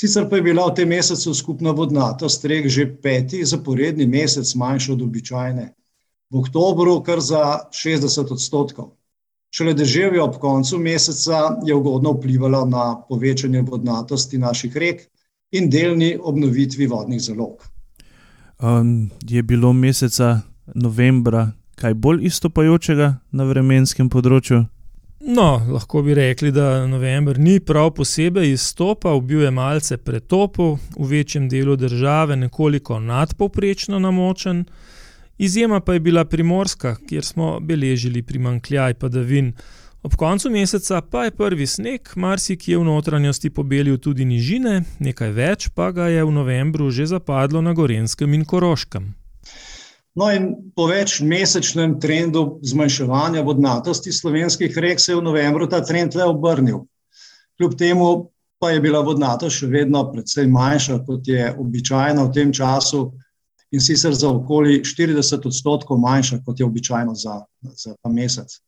Sicer 0.00 0.28
pa 0.28 0.36
je 0.36 0.42
bila 0.42 0.68
v 0.68 0.76
tem 0.76 0.88
mesecu 0.88 1.34
skupna 1.34 1.72
vodnatost 1.76 2.44
rek 2.44 2.68
že 2.68 2.86
peti 3.02 3.44
zaporedni 3.44 4.06
mesec 4.06 4.54
manjša 4.54 4.92
od 4.92 5.02
običajne 5.02 5.68
v 6.30 6.38
oktobru 6.38 7.00
kar 7.02 7.20
za 7.20 7.70
60 7.70 8.32
odstotkov. 8.32 8.94
Šele 9.50 9.74
deževje 9.74 10.22
ob 10.22 10.36
koncu 10.38 10.78
meseca 10.78 11.56
je 11.66 11.74
ugodno 11.74 12.12
vplivalo 12.12 12.64
na 12.66 13.02
povečanje 13.08 13.62
vodnatosti 13.62 14.38
naših 14.38 14.76
rek 14.76 15.08
in 15.50 15.70
delni 15.70 16.16
obnovitvi 16.22 16.86
vodnih 16.86 17.20
zalog. 17.20 17.66
Um, 18.62 19.10
je 19.22 19.42
bilo 19.42 19.72
meseca 19.72 20.40
novembra 20.74 21.50
kaj 21.74 21.94
bolj 21.94 22.26
istopajočega 22.28 23.14
na 23.32 23.44
vremenskem 23.48 24.10
področju? 24.12 24.64
No, 25.20 25.48
lahko 25.68 26.00
bi 26.04 26.14
rekli, 26.16 26.52
da 26.52 26.86
november 26.88 27.38
ni 27.38 27.58
prav 27.60 27.90
posebej 27.96 28.54
izstopal, 28.54 29.20
bil 29.20 29.42
je 29.44 29.50
malce 29.52 29.98
pretopel, 30.00 30.78
v 30.96 31.08
večjem 31.10 31.48
delu 31.48 31.76
države 31.76 32.38
nekoliko 32.40 33.00
nadpovprečno 33.00 34.00
namočen. 34.00 34.64
Izjema 35.40 35.80
pa 35.80 35.92
je 35.92 36.00
bila 36.00 36.24
primorska, 36.24 36.96
kjer 37.08 37.24
smo 37.24 37.60
beležili 37.60 38.22
primankljaj 38.22 38.94
padavin. 38.94 39.52
Ob 40.02 40.14
koncu 40.16 40.50
meseca 40.50 41.00
pa 41.00 41.24
je 41.24 41.30
prvi 41.30 41.66
sneg, 41.66 42.08
marsikje 42.16 42.78
v 42.78 42.84
notranjosti 42.84 43.50
pobelil 43.50 43.96
tudi 43.98 44.24
nižine, 44.24 44.82
nekaj 44.98 45.30
več 45.32 45.68
pa 45.74 45.90
ga 45.96 46.10
je 46.12 46.24
v 46.24 46.34
novembru 46.36 46.90
že 46.90 47.06
zapadlo 47.06 47.62
na 47.64 47.72
Gorenskem 47.72 48.34
in 48.36 48.44
Koroškem. 48.44 49.06
No, 50.14 50.28
in 50.28 50.50
po 50.76 50.90
večmesečnem 50.92 51.96
trendu 52.00 52.60
zmanjševanja 52.62 53.40
vodnatosti 53.40 54.12
slovenskih 54.12 54.78
rek 54.78 55.00
se 55.00 55.12
je 55.12 55.16
v 55.16 55.24
novembru 55.24 55.70
ta 55.72 55.80
trend 55.80 56.20
le 56.20 56.28
obrnil. 56.34 56.84
Kljub 57.56 57.78
temu 57.78 58.10
pa 58.60 58.74
je 58.76 58.84
bila 58.84 59.00
vodnatost 59.00 59.56
še 59.56 59.72
vedno 59.72 60.04
precej 60.12 60.52
manjša, 60.52 61.00
kot 61.08 61.32
je 61.32 61.48
običajno 61.56 62.28
v 62.28 62.32
tem 62.36 62.52
času, 62.52 63.06
in 63.70 63.80
sicer 63.80 64.14
za 64.14 64.30
okoli 64.30 64.80
40 64.84 65.46
odstotkov 65.46 65.98
manjša, 65.98 66.40
kot 66.46 66.60
je 66.60 66.66
običajno 66.66 67.14
za, 67.14 67.40
za 67.62 67.94
ta 68.02 68.10
mesec. 68.10 68.58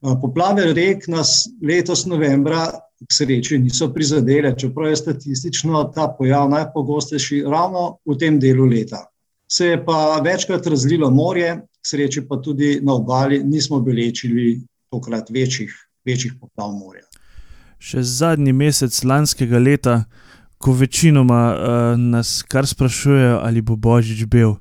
Poplave 0.00 0.72
rek 0.72 1.06
nas 1.08 1.44
letos 1.62 2.06
novembra 2.06 2.70
k 3.00 3.12
sreči 3.12 3.58
niso 3.58 3.90
prizadele, 3.92 4.54
čeprav 4.58 4.90
je 4.90 4.96
statistično 4.96 5.84
ta 5.94 6.08
pojav 6.18 6.48
najpogostejši 6.50 7.44
ravno 7.46 7.98
v 8.06 8.16
tem 8.18 8.40
delu 8.40 8.64
leta 8.64 9.10
se 9.52 9.66
je 9.66 9.84
pa 9.84 10.20
večkrat 10.24 10.66
razlilo 10.66 11.10
morje, 11.10 11.60
sreče 11.82 12.26
pa 12.28 12.36
tudi 12.36 12.80
na 12.82 12.94
obali 12.94 13.42
nismo 13.44 13.80
belečili 13.80 14.60
tokrat 14.90 15.30
večjih, 15.30 15.74
večjih 16.06 16.34
poplav 16.40 16.72
morja. 16.72 17.02
Še 17.78 18.02
zadnji 18.02 18.52
mesec 18.52 18.94
lanskega 19.04 19.58
leta, 19.58 20.04
ko 20.60 20.72
večinoma 20.72 21.54
uh, 21.54 22.00
nas 22.00 22.42
kar 22.48 22.66
sprašujejo, 22.66 23.40
ali 23.42 23.60
bo 23.60 23.76
Božič 23.76 24.24
bil. 24.24 24.54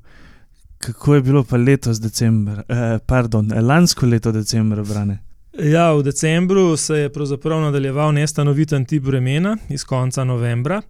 Kako 0.78 1.16
je 1.16 1.22
bilo 1.22 1.44
pa 1.44 1.58
letos, 1.58 2.00
decembr, 2.00 2.62
eh, 2.70 3.00
pardon, 3.06 3.52
lansko 3.62 4.06
leto, 4.06 4.32
decembr, 4.32 4.80
brane? 4.88 5.20
Ja, 5.60 5.92
v 5.94 6.04
decembru 6.04 6.78
se 6.78 6.96
je 6.98 7.12
nadaljeval 7.48 8.12
nestanoviten 8.12 8.86
tip 8.86 9.04
vremena 9.04 9.58
iz 9.70 9.84
konca 9.84 10.24
novembra. 10.24 10.82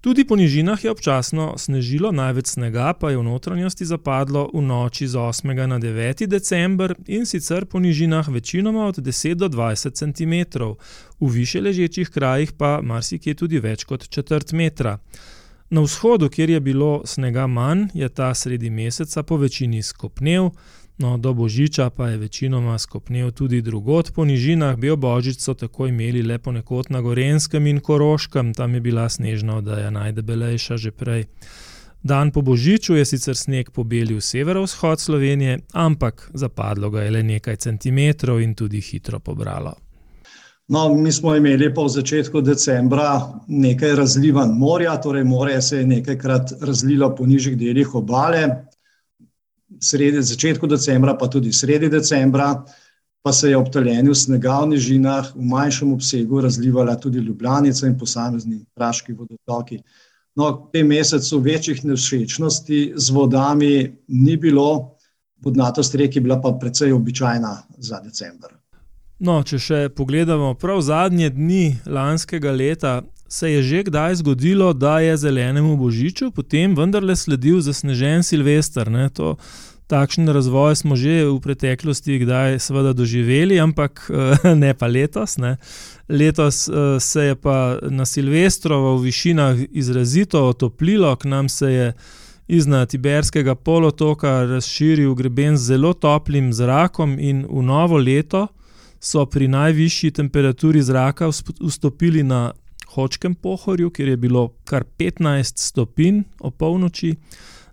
Tudi 0.00 0.24
po 0.24 0.36
nižinah 0.36 0.84
je 0.84 0.90
občasno 0.90 1.54
snežilo, 1.58 2.12
največ 2.12 2.46
snega 2.46 2.92
pa 2.94 3.10
je 3.10 3.18
v 3.18 3.24
notranjosti 3.26 3.82
zapadlo 3.84 4.46
v 4.54 4.62
noči 4.62 5.08
z 5.10 5.18
8. 5.18 5.66
na 5.66 5.78
9. 5.78 6.26
december 6.26 6.94
in 7.06 7.26
sicer 7.26 7.66
po 7.66 7.82
nižinah 7.82 8.28
večinoma 8.28 8.86
od 8.86 8.98
10 9.02 9.34
do 9.34 9.48
20 9.48 9.98
cm, 9.98 10.34
v 11.20 11.30
više 11.30 11.60
ležečih 11.60 12.10
krajih 12.10 12.52
pa 12.52 12.78
marsikje 12.82 13.34
tudi 13.34 13.58
več 13.58 13.84
kot 13.84 14.08
četrt 14.08 14.52
metra. 14.52 14.98
Na 15.70 15.80
vzhodu, 15.80 16.28
kjer 16.30 16.50
je 16.50 16.60
bilo 16.60 17.02
snega 17.04 17.46
manj, 17.46 17.90
je 17.94 18.08
ta 18.08 18.34
sredi 18.34 18.70
meseca 18.70 19.22
po 19.22 19.36
večini 19.36 19.82
skopnel, 19.82 20.50
No, 20.98 21.16
do 21.16 21.32
božiča 21.34 21.90
pa 21.90 22.08
je 22.08 22.16
večinoma 22.16 22.78
skopnil 22.78 23.30
tudi 23.30 23.62
drugot 23.62 24.10
po 24.14 24.24
nižinah, 24.24 24.76
bil 24.76 24.96
božič 24.96 25.38
so 25.40 25.54
tako 25.54 25.86
imeli 25.86 26.22
le 26.22 26.38
ponekod 26.38 26.90
na 26.90 27.00
Gorenskem 27.00 27.66
in 27.66 27.80
Koroškem, 27.80 28.54
tam 28.54 28.74
je 28.74 28.80
bila 28.80 29.08
snežna 29.08 29.56
oddaja 29.56 29.90
najdebelejša 29.90 30.76
že 30.76 30.90
prej. 30.90 31.24
Dan 32.02 32.30
po 32.30 32.42
božiču 32.42 32.94
je 32.94 33.04
sicer 33.04 33.36
sneg 33.36 33.70
pobelil 33.70 34.20
severovzhod 34.20 35.00
Slovenije, 35.00 35.58
ampak 35.72 36.30
zapadlo 36.34 36.90
ga 36.90 37.02
je 37.02 37.10
le 37.10 37.22
nekaj 37.22 37.56
centimetrov 37.56 38.40
in 38.40 38.54
tudi 38.54 38.80
hitro 38.80 39.18
pobralo. 39.18 39.74
No, 40.68 40.94
mi 40.94 41.12
smo 41.12 41.36
imeli 41.36 41.74
pa 41.74 41.82
v 41.82 41.88
začetku 41.88 42.40
decembra 42.40 43.22
nekaj 43.48 43.94
razlivanj 43.96 44.50
morja, 44.52 44.96
torej 45.00 45.24
morje 45.24 45.62
se 45.62 45.78
je 45.78 45.86
nekajkrat 45.86 46.52
razlilo 46.60 47.14
po 47.16 47.26
nižjih 47.26 47.56
delih 47.58 47.94
obale, 47.94 48.67
sredi, 49.80 50.22
začetku 50.22 50.66
decembra, 50.66 51.14
pa 51.14 51.28
tudi 51.28 51.52
sredi 51.52 51.88
decembra, 51.88 52.64
pa 53.22 53.32
se 53.32 53.50
je 53.50 53.56
ob 53.56 53.70
taljenju 53.72 54.14
snega 54.14 54.60
v 54.62 54.74
nižinah 54.74 55.32
v 55.34 55.48
manjšem 55.52 55.92
obsegu 55.92 56.40
razlivala 56.40 56.96
tudi 56.96 57.18
Ljubljanica 57.18 57.86
in 57.86 57.98
posamezni 57.98 58.64
praški 58.74 59.12
vodotoki. 59.12 59.82
No, 60.38 60.50
v 60.50 60.70
tem 60.72 60.86
mesecu 60.86 61.40
večjih 61.42 61.84
nevšečnosti 61.84 62.92
z 62.96 63.10
vodami 63.10 63.96
ni 64.08 64.36
bilo, 64.36 64.94
vodnatost 65.42 65.94
rek 65.94 66.16
je 66.16 66.22
bila 66.22 66.38
pa 66.40 66.52
precej 66.60 66.92
običajna 66.92 67.56
za 67.78 68.00
decembr. 68.00 68.54
No, 69.18 69.42
če 69.42 69.58
še 69.58 69.78
pogledamo 69.90 70.52
prav 70.54 70.80
zadnje 70.86 71.32
dni 71.34 71.64
lanskega 71.90 72.52
leta, 72.54 73.00
se 73.28 73.52
je 73.52 73.62
že 73.62 73.82
kdaj 73.82 74.14
zgodilo, 74.14 74.72
da 74.72 75.00
je 75.00 75.16
zelenemu 75.16 75.76
božiču 75.76 76.30
potem 76.30 76.74
vendarle 76.74 77.16
sledil 77.16 77.60
zasnežen 77.60 78.22
Silvestr. 78.22 78.90
Ne? 78.90 79.08
To, 79.08 79.36
takšen 79.86 80.28
razvoj 80.28 80.76
smo 80.76 80.96
že 80.96 81.24
v 81.28 81.40
preteklosti 81.40 82.18
kdaj 82.24 82.58
seveda 82.58 82.92
doživeli, 82.92 83.60
ampak 83.60 84.10
ne 84.62 84.74
pa 84.74 84.86
letos. 84.86 85.36
Ne? 85.36 85.56
Letos 86.08 86.68
se 87.00 87.22
je 87.22 87.34
pa 87.34 87.78
na 87.82 88.04
Silvestrovo 88.04 88.96
v 88.96 89.12
višinah 89.12 89.56
izrazito 89.70 90.48
otoplilo, 90.48 91.16
k 91.16 91.24
nam 91.24 91.48
se 91.48 91.72
je 91.72 91.92
iz 92.48 92.64
Tiberskega 92.88 93.54
polotoka 93.54 94.44
razširil 94.44 95.14
greben 95.14 95.56
z 95.56 95.64
zelo 95.64 95.92
toplim 95.92 96.52
zrakom 96.52 97.18
in 97.20 97.44
v 97.44 97.62
novo 97.62 97.98
leto 97.98 98.48
so 99.00 99.26
pri 99.26 99.48
najvišji 99.48 100.10
temperaturi 100.10 100.82
zraka 100.82 101.28
vstopili 101.60 102.22
na 102.22 102.52
Hočkem 102.94 103.34
pohorju, 103.34 103.90
kjer 103.90 104.08
je 104.08 104.16
bilo 104.16 104.48
kar 104.64 104.84
15 104.98 105.58
stopinj 105.58 106.22
ob 106.40 106.56
polnoči, 106.56 107.14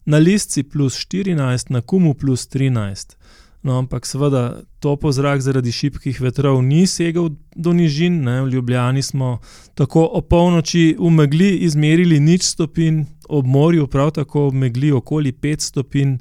na 0.05 0.17
Lisci 0.17 0.63
plus 0.63 0.97
14, 0.97 1.69
na 1.69 1.81
Kumu 1.81 2.13
plus 2.13 2.47
13. 2.47 3.15
No, 3.63 3.77
ampak 3.77 4.05
seveda 4.05 4.61
topo 4.79 5.09
zrak 5.11 5.41
zaradi 5.41 5.71
šibkih 5.71 6.19
vetrov 6.21 6.59
ni 6.61 6.83
segel 6.87 7.31
do 7.55 7.73
nižin. 7.73 8.19
Ne. 8.23 8.41
V 8.45 8.51
Ljubljani 8.53 9.01
smo 9.01 9.39
tako 9.73 10.05
ob 10.05 10.27
polnoči 10.29 10.95
v 10.99 11.09
megli 11.09 11.49
izmerili 11.65 12.19
nič 12.19 12.45
stopinj, 12.45 13.05
ob 13.29 13.45
morju 13.45 13.87
prav 13.87 14.11
tako 14.11 14.49
v 14.49 14.67
megli 14.67 14.91
okoli 14.91 15.33
5 15.33 15.65
stopinj, 15.71 16.17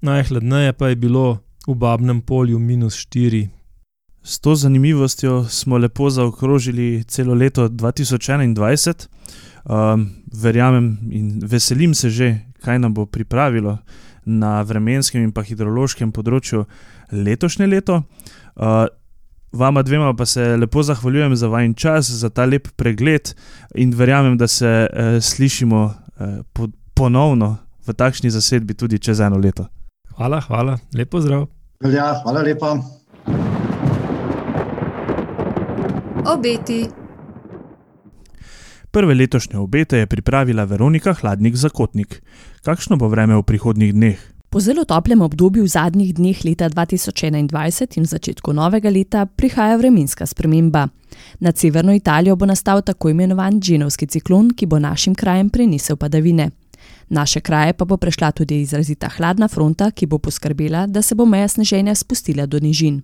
najhladneje 0.00 0.72
pa 0.72 0.88
je 0.88 0.96
bilo 0.96 1.38
v 1.66 1.74
Babnem 1.74 2.20
polju 2.20 2.58
minus 2.58 2.96
4 3.12 3.48
S 4.26 4.38
to 4.38 4.54
zanimivostjo 4.54 5.44
smo 5.44 5.78
lepo 5.78 6.10
zaokrožili 6.10 7.04
celo 7.04 7.34
leto 7.34 7.68
2021. 7.68 9.06
Um, 9.64 10.10
verjamem 10.42 10.98
in 11.10 11.40
veselim 11.44 11.94
se 11.94 12.10
že, 12.10 12.38
kaj 12.64 12.78
nam 12.78 12.94
bo 12.94 13.06
pripravilo 13.06 13.78
na 14.24 14.62
vremenskem 14.62 15.22
in 15.22 15.30
pa 15.32 15.44
hidrološkem 15.46 16.10
področju 16.12 16.64
letošnje 17.12 17.66
leto. 17.66 18.02
Uh, 18.56 18.90
vama 19.52 19.82
dvema 19.86 20.10
pa 20.18 20.26
se 20.26 20.56
lepo 20.56 20.82
zahvaljujem 20.82 21.36
za 21.36 21.48
vaš 21.48 21.70
čas, 21.76 22.10
za 22.10 22.30
ta 22.30 22.44
lep 22.44 22.68
pregled 22.76 23.30
in 23.74 23.94
verjamem, 23.94 24.36
da 24.36 24.48
se 24.48 24.88
uh, 24.90 25.22
slišimo 25.22 25.84
uh, 25.86 26.42
po, 26.52 26.66
ponovno 26.94 27.56
v 27.86 27.94
takšni 27.94 28.30
zasedbi 28.30 28.74
tudi 28.74 28.98
čez 28.98 29.20
eno 29.20 29.38
leto. 29.38 29.70
Hvala, 30.18 30.40
hvala, 30.40 30.78
lepo 30.94 31.22
zdrav. 31.22 31.46
Ja, 31.86 32.16
hvala 32.24 32.42
lepa. 32.42 32.74
Obeti. 36.26 36.86
Prve 38.90 39.14
letošnje 39.14 39.58
obete 39.58 39.98
je 39.98 40.06
pripravila 40.06 40.64
Veronika 40.64 41.12
Hladnik 41.14 41.54
Zakotnik. 41.56 42.22
Kakšno 42.62 42.96
bo 42.96 43.08
vreme 43.08 43.36
v 43.36 43.42
prihodnjih 43.42 43.92
dneh? 43.94 44.18
Po 44.50 44.60
zelo 44.60 44.84
toplem 44.84 45.22
obdobju 45.22 45.62
v 45.62 45.68
zadnjih 45.68 46.14
dneh 46.14 46.44
leta 46.44 46.68
2021 46.68 47.98
in 47.98 48.04
začetku 48.04 48.52
novega 48.52 48.90
leta 48.90 49.26
prihaja 49.26 49.76
vremenska 49.76 50.26
sprememba. 50.26 50.88
Nad 51.38 51.58
severno 51.58 51.94
Italijo 51.94 52.36
bo 52.36 52.46
nastal 52.46 52.82
tako 52.82 53.08
imenovan 53.08 53.60
Dženovski 53.60 54.06
ciklon, 54.06 54.50
ki 54.50 54.66
bo 54.66 54.78
našim 54.78 55.14
krajem 55.14 55.50
prinesel 55.50 55.96
padavine. 55.96 56.50
Naše 57.08 57.40
kraje 57.40 57.72
pa 57.72 57.84
bo 57.84 57.96
prešla 57.96 58.32
tudi 58.32 58.60
izrazita 58.60 59.08
hladna 59.08 59.48
fronta, 59.48 59.90
ki 59.90 60.06
bo 60.06 60.18
poskrbela, 60.18 60.86
da 60.86 61.02
se 61.02 61.14
bo 61.14 61.26
meja 61.26 61.48
sneženja 61.48 61.94
spustila 61.94 62.46
do 62.46 62.58
nižin. 62.58 63.02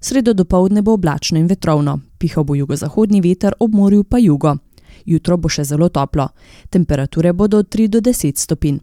Sredo 0.00 0.32
do 0.34 0.44
povdne 0.44 0.82
bo 0.82 0.92
oblačno 0.92 1.38
in 1.38 1.46
vetrovno, 1.46 2.00
pihal 2.18 2.44
bo 2.44 2.54
jugozahodni 2.54 3.20
veter, 3.20 3.54
ob 3.60 3.74
morju 3.74 4.04
pa 4.04 4.18
jugo. 4.18 4.56
Jutro 5.04 5.36
bo 5.36 5.48
še 5.48 5.64
zelo 5.64 5.88
toplo, 5.88 6.28
temperature 6.70 7.32
bodo 7.32 7.58
od 7.58 7.68
3 7.68 7.88
do 7.88 8.00
10 8.00 8.38
stopinj. 8.38 8.78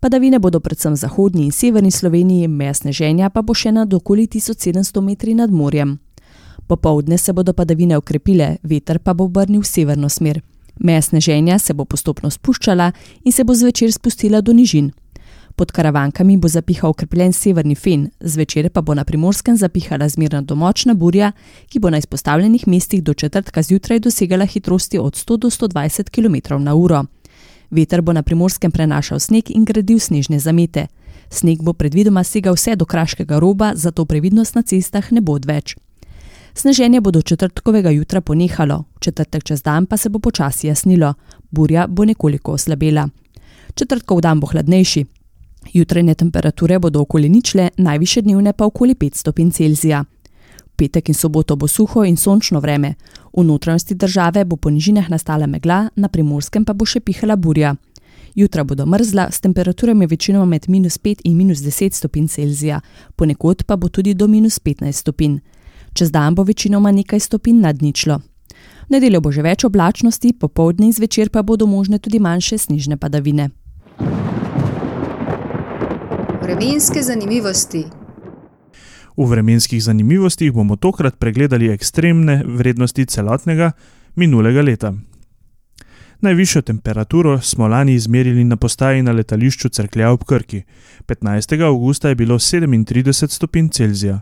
Padavine 0.00 0.38
bodo 0.38 0.60
predvsem 0.60 0.92
v 0.92 0.96
zahodni 0.96 1.44
in 1.44 1.52
severni 1.52 1.90
Sloveniji, 1.90 2.48
meja 2.48 2.74
sneženja 2.74 3.30
pa 3.30 3.42
bo 3.42 3.54
še 3.54 3.72
nad 3.72 3.92
okoli 3.94 4.26
1700 4.26 5.00
metri 5.02 5.34
nad 5.34 5.50
morjem. 5.50 5.98
Popovdne 6.66 7.18
se 7.18 7.32
bodo 7.32 7.52
padavine 7.52 7.96
okrepile, 7.96 8.58
veter 8.62 8.98
pa 8.98 9.14
bo 9.14 9.24
obrnil 9.24 9.62
v 9.62 9.66
severno 9.66 10.08
smer. 10.08 10.42
Meja 10.78 11.02
sneženja 11.02 11.58
se 11.58 11.74
bo 11.74 11.84
postopno 11.84 12.30
spuščala 12.30 12.92
in 13.24 13.32
se 13.32 13.44
bo 13.44 13.54
zvečer 13.54 13.92
spustila 13.92 14.40
do 14.40 14.52
nižin. 14.52 14.92
Pod 15.56 15.72
karavankami 15.72 16.36
bo 16.36 16.48
zapihal 16.48 16.90
okrepljen 16.90 17.32
severni 17.32 17.74
fen, 17.74 18.08
zvečer 18.20 18.70
pa 18.70 18.82
bo 18.82 18.94
na 18.94 19.04
primorskem 19.04 19.56
zapihala 19.56 20.08
zmerna 20.08 20.40
domočna 20.42 20.94
burja, 20.94 21.32
ki 21.70 21.78
bo 21.78 21.90
na 21.90 21.98
izpostavljenih 21.98 22.66
mestih 22.68 23.02
do 23.02 23.14
četrtka 23.14 23.62
zjutraj 23.62 24.00
dosegala 24.00 24.46
hitrosti 24.46 24.98
od 24.98 25.14
100 25.14 25.38
do 25.38 25.50
120 25.50 26.10
km/h. 26.10 27.04
Veter 27.70 28.02
bo 28.02 28.12
na 28.12 28.22
primorskem 28.22 28.70
prenašal 28.70 29.20
sneg 29.20 29.50
in 29.50 29.64
gradil 29.64 29.98
snežne 29.98 30.38
zamete. 30.38 30.86
Sneg 31.30 31.62
bo 31.62 31.72
predvidoma 31.72 32.24
segal 32.24 32.54
vse 32.54 32.76
do 32.76 32.84
kraškega 32.84 33.38
roba, 33.38 33.72
zato 33.74 34.04
previdnost 34.04 34.54
na 34.54 34.62
cestah 34.62 35.12
ne 35.12 35.20
bo 35.20 35.32
odveč. 35.32 35.76
Sneženje 36.54 37.00
bo 37.00 37.10
do 37.10 37.22
četrtkovega 37.22 37.90
jutra 37.90 38.20
ponehalo, 38.20 38.84
četrtek 39.00 39.44
čez 39.44 39.62
dan 39.62 39.86
pa 39.86 39.96
se 39.96 40.08
bo 40.08 40.18
počasi 40.18 40.66
jasnilo, 40.66 41.14
burja 41.50 41.86
bo 41.86 42.04
nekoliko 42.04 42.52
oslabela. 42.52 43.08
Četrtkov 43.74 44.20
dan 44.20 44.40
bo 44.40 44.46
hladnejši. 44.46 45.13
Jutrajne 45.72 46.14
temperature 46.14 46.78
bodo 46.78 47.00
okoli 47.00 47.28
ničle, 47.28 47.70
najviše 47.76 48.22
dnevne 48.22 48.52
pa 48.52 48.64
okoli 48.64 48.94
5 48.94 49.14
stopinj 49.14 49.50
Celzija. 49.50 50.04
Petek 50.76 51.08
in 51.08 51.14
soboto 51.14 51.56
bo 51.56 51.68
suho 51.68 52.04
in 52.04 52.16
sončno 52.16 52.60
vreme. 52.60 52.94
V 53.32 53.44
notranjosti 53.44 53.94
države 53.94 54.44
bo 54.44 54.56
po 54.56 54.70
nižinah 54.70 55.10
nastala 55.10 55.46
megla, 55.46 55.88
na 55.96 56.08
primorskem 56.08 56.64
pa 56.64 56.72
bo 56.72 56.84
še 56.84 57.00
pihala 57.00 57.36
burja. 57.36 57.74
Jutra 58.34 58.64
bodo 58.64 58.86
mrzla, 58.86 59.30
s 59.30 59.40
temperaturami 59.40 60.06
večinoma 60.06 60.44
med 60.44 60.64
minus 60.68 60.98
5 60.98 61.20
in 61.24 61.36
minus 61.36 61.58
10 61.58 61.94
stopinj 61.94 62.28
Celzija, 62.28 62.80
ponekod 63.16 63.62
pa 63.66 63.76
bo 63.76 63.88
tudi 63.88 64.14
do 64.14 64.26
minus 64.26 64.58
15 64.58 64.92
stopinj. 64.92 65.38
Čez 65.94 66.10
dan 66.10 66.34
bo 66.34 66.42
večinoma 66.42 66.90
nekaj 66.90 67.20
stopinj 67.20 67.60
nad 67.60 67.82
ničlo. 67.82 68.18
V 68.88 68.90
nedeljo 68.90 69.20
bo 69.20 69.32
že 69.32 69.42
več 69.42 69.64
oblačnosti, 69.64 70.32
popoldne 70.32 70.86
in 70.86 70.92
zvečer 70.92 71.30
pa 71.30 71.42
bodo 71.42 71.66
možne 71.66 71.98
tudi 71.98 72.18
manjše 72.18 72.58
snežne 72.58 72.96
padavine. 72.96 73.50
Vremenske 76.44 77.02
zanimivosti. 77.02 77.84
V 79.16 79.26
vremenskih 79.26 79.82
zanimivostih 79.82 80.52
bomo 80.52 80.76
tokrat 80.76 81.16
pregledali 81.18 81.70
ekstremne 81.72 82.42
vrednosti 82.44 83.06
celotnega 83.06 83.70
minulega 84.14 84.62
leta. 84.62 84.92
Najvišjo 86.20 86.62
temperaturo 86.62 87.40
smo 87.40 87.68
lani 87.68 87.94
izmerili 87.94 88.44
na 88.44 88.56
postaji 88.56 89.02
na 89.02 89.12
letališču 89.12 89.68
Cerklja 89.68 90.10
ob 90.10 90.24
Krki. 90.24 90.62
15. 91.06 91.64
augusta 91.64 92.08
je 92.08 92.14
bilo 92.14 92.38
37 92.38 93.28
stopinj 93.30 93.68
Celzija. 93.68 94.20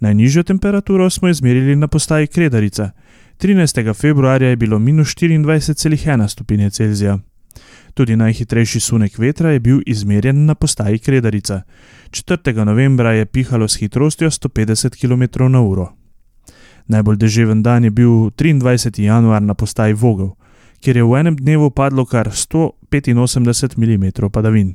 Najnižjo 0.00 0.42
temperaturo 0.42 1.10
smo 1.10 1.28
izmerili 1.28 1.76
na 1.76 1.86
postaji 1.88 2.26
Kredarica. 2.26 2.90
13. 3.38 3.94
februarja 3.94 4.48
je 4.48 4.56
bilo 4.56 4.78
minus 4.78 5.08
24,1 5.08 6.28
stopinje 6.28 6.70
Celzija. 6.70 7.18
Tudi 7.94 8.16
najhitrejši 8.16 8.80
sunek 8.80 9.18
vetra 9.18 9.50
je 9.50 9.60
bil 9.60 9.80
izmerjen 9.86 10.46
na 10.46 10.54
postaji 10.54 10.98
Kredarica. 10.98 11.62
4. 12.10 12.64
novembra 12.64 13.12
je 13.12 13.26
pihalo 13.26 13.68
s 13.68 13.76
hitrostjo 13.76 14.30
150 14.30 14.96
km/h. 15.00 15.88
Najbolj 16.86 17.16
deževen 17.16 17.62
dan 17.62 17.84
je 17.84 17.90
bil 17.90 18.10
23. 18.10 19.02
januar 19.02 19.42
na 19.42 19.54
postaji 19.54 19.94
Vogel, 19.94 20.30
kjer 20.80 20.96
je 20.96 21.04
v 21.04 21.20
enem 21.20 21.36
dnevu 21.36 21.70
padlo 21.70 22.04
kar 22.04 22.28
185 22.28 23.76
mm 23.76 24.30
padavin. 24.32 24.74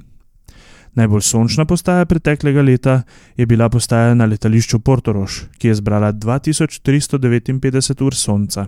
Najbolj 0.98 1.22
sončna 1.22 1.66
postaja 1.66 2.06
preteklega 2.06 2.62
leta 2.62 3.02
je 3.38 3.46
bila 3.46 3.70
postaja 3.70 4.14
na 4.14 4.26
letališču 4.26 4.80
Portorož, 4.80 5.44
ki 5.58 5.68
je 5.68 5.76
zbrala 5.76 6.14
2359 6.14 8.02
ur 8.02 8.16
sonca. 8.16 8.66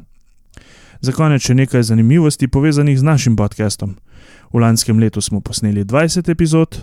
Za 1.00 1.14
konec 1.16 1.40
še 1.40 1.54
nekaj 1.56 1.86
zanimivosti 1.88 2.50
povezanih 2.52 2.98
z 3.00 3.06
našim 3.08 3.38
podcastom. 3.40 3.94
V 4.52 4.60
lanskem 4.60 5.00
letu 5.00 5.24
smo 5.24 5.40
posneli 5.40 5.86
20 5.88 6.28
epizod, 6.28 6.76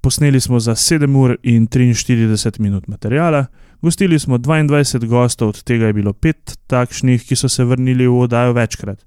posneli 0.00 0.40
smo 0.40 0.56
za 0.56 0.72
7 0.72 1.04
ur 1.12 1.36
in 1.44 1.66
43 1.68 2.56
minut 2.64 2.88
materijala, 2.88 3.46
gostili 3.84 4.18
smo 4.18 4.40
22 4.40 5.04
gostov, 5.04 5.52
od 5.52 5.60
tega 5.60 5.92
je 5.92 5.92
bilo 5.92 6.16
5 6.16 6.56
takšnih, 6.72 7.20
ki 7.20 7.36
so 7.36 7.52
se 7.52 7.68
vrnili 7.68 8.08
v 8.08 8.24
oddajo 8.24 8.56
večkrat. 8.56 9.04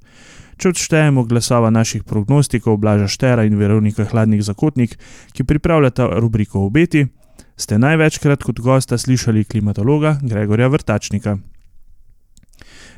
Če 0.61 0.69
odštejemo 0.69 1.25
glasova 1.25 1.73
naših 1.73 2.05
prognostikov 2.05 2.77
Blaža 2.77 3.09
Štera 3.09 3.45
in 3.49 3.57
Veronika 3.57 4.05
Hladnik 4.05 4.45
Zakotnik, 4.45 4.99
ki 5.33 5.49
pripravljata 5.49 6.13
rubriko 6.21 6.61
Obeti, 6.69 7.07
ste 7.57 7.81
največkrat 7.81 8.45
kot 8.45 8.61
gosta 8.61 9.01
slišali 9.01 9.49
klimatologa 9.49 10.19
Gregorja 10.21 10.69
Vrtačnika. 10.69 11.39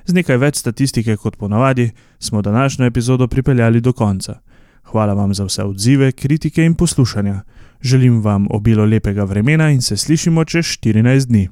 Z 0.06 0.14
nekaj 0.14 0.38
več 0.38 0.58
statistike 0.58 1.18
kot 1.18 1.38
ponavadi 1.38 1.92
smo 2.20 2.42
današnjo 2.42 2.86
epizodo 2.86 3.28
pripeljali 3.28 3.82
do 3.82 3.94
konca. 3.94 4.40
Hvala 4.84 5.14
vam 5.14 5.34
za 5.34 5.44
vse 5.44 5.64
odzive, 5.64 6.12
kritike 6.12 6.66
in 6.66 6.76
poslušanja. 6.76 7.42
Želim 7.82 8.22
vam 8.22 8.48
obilo 8.50 8.86
lepega 8.86 9.24
vremena 9.24 9.70
in 9.70 9.82
se 9.82 9.98
slišimo 9.98 10.46
čez 10.46 10.66
14 10.66 11.28
dni. 11.28 11.50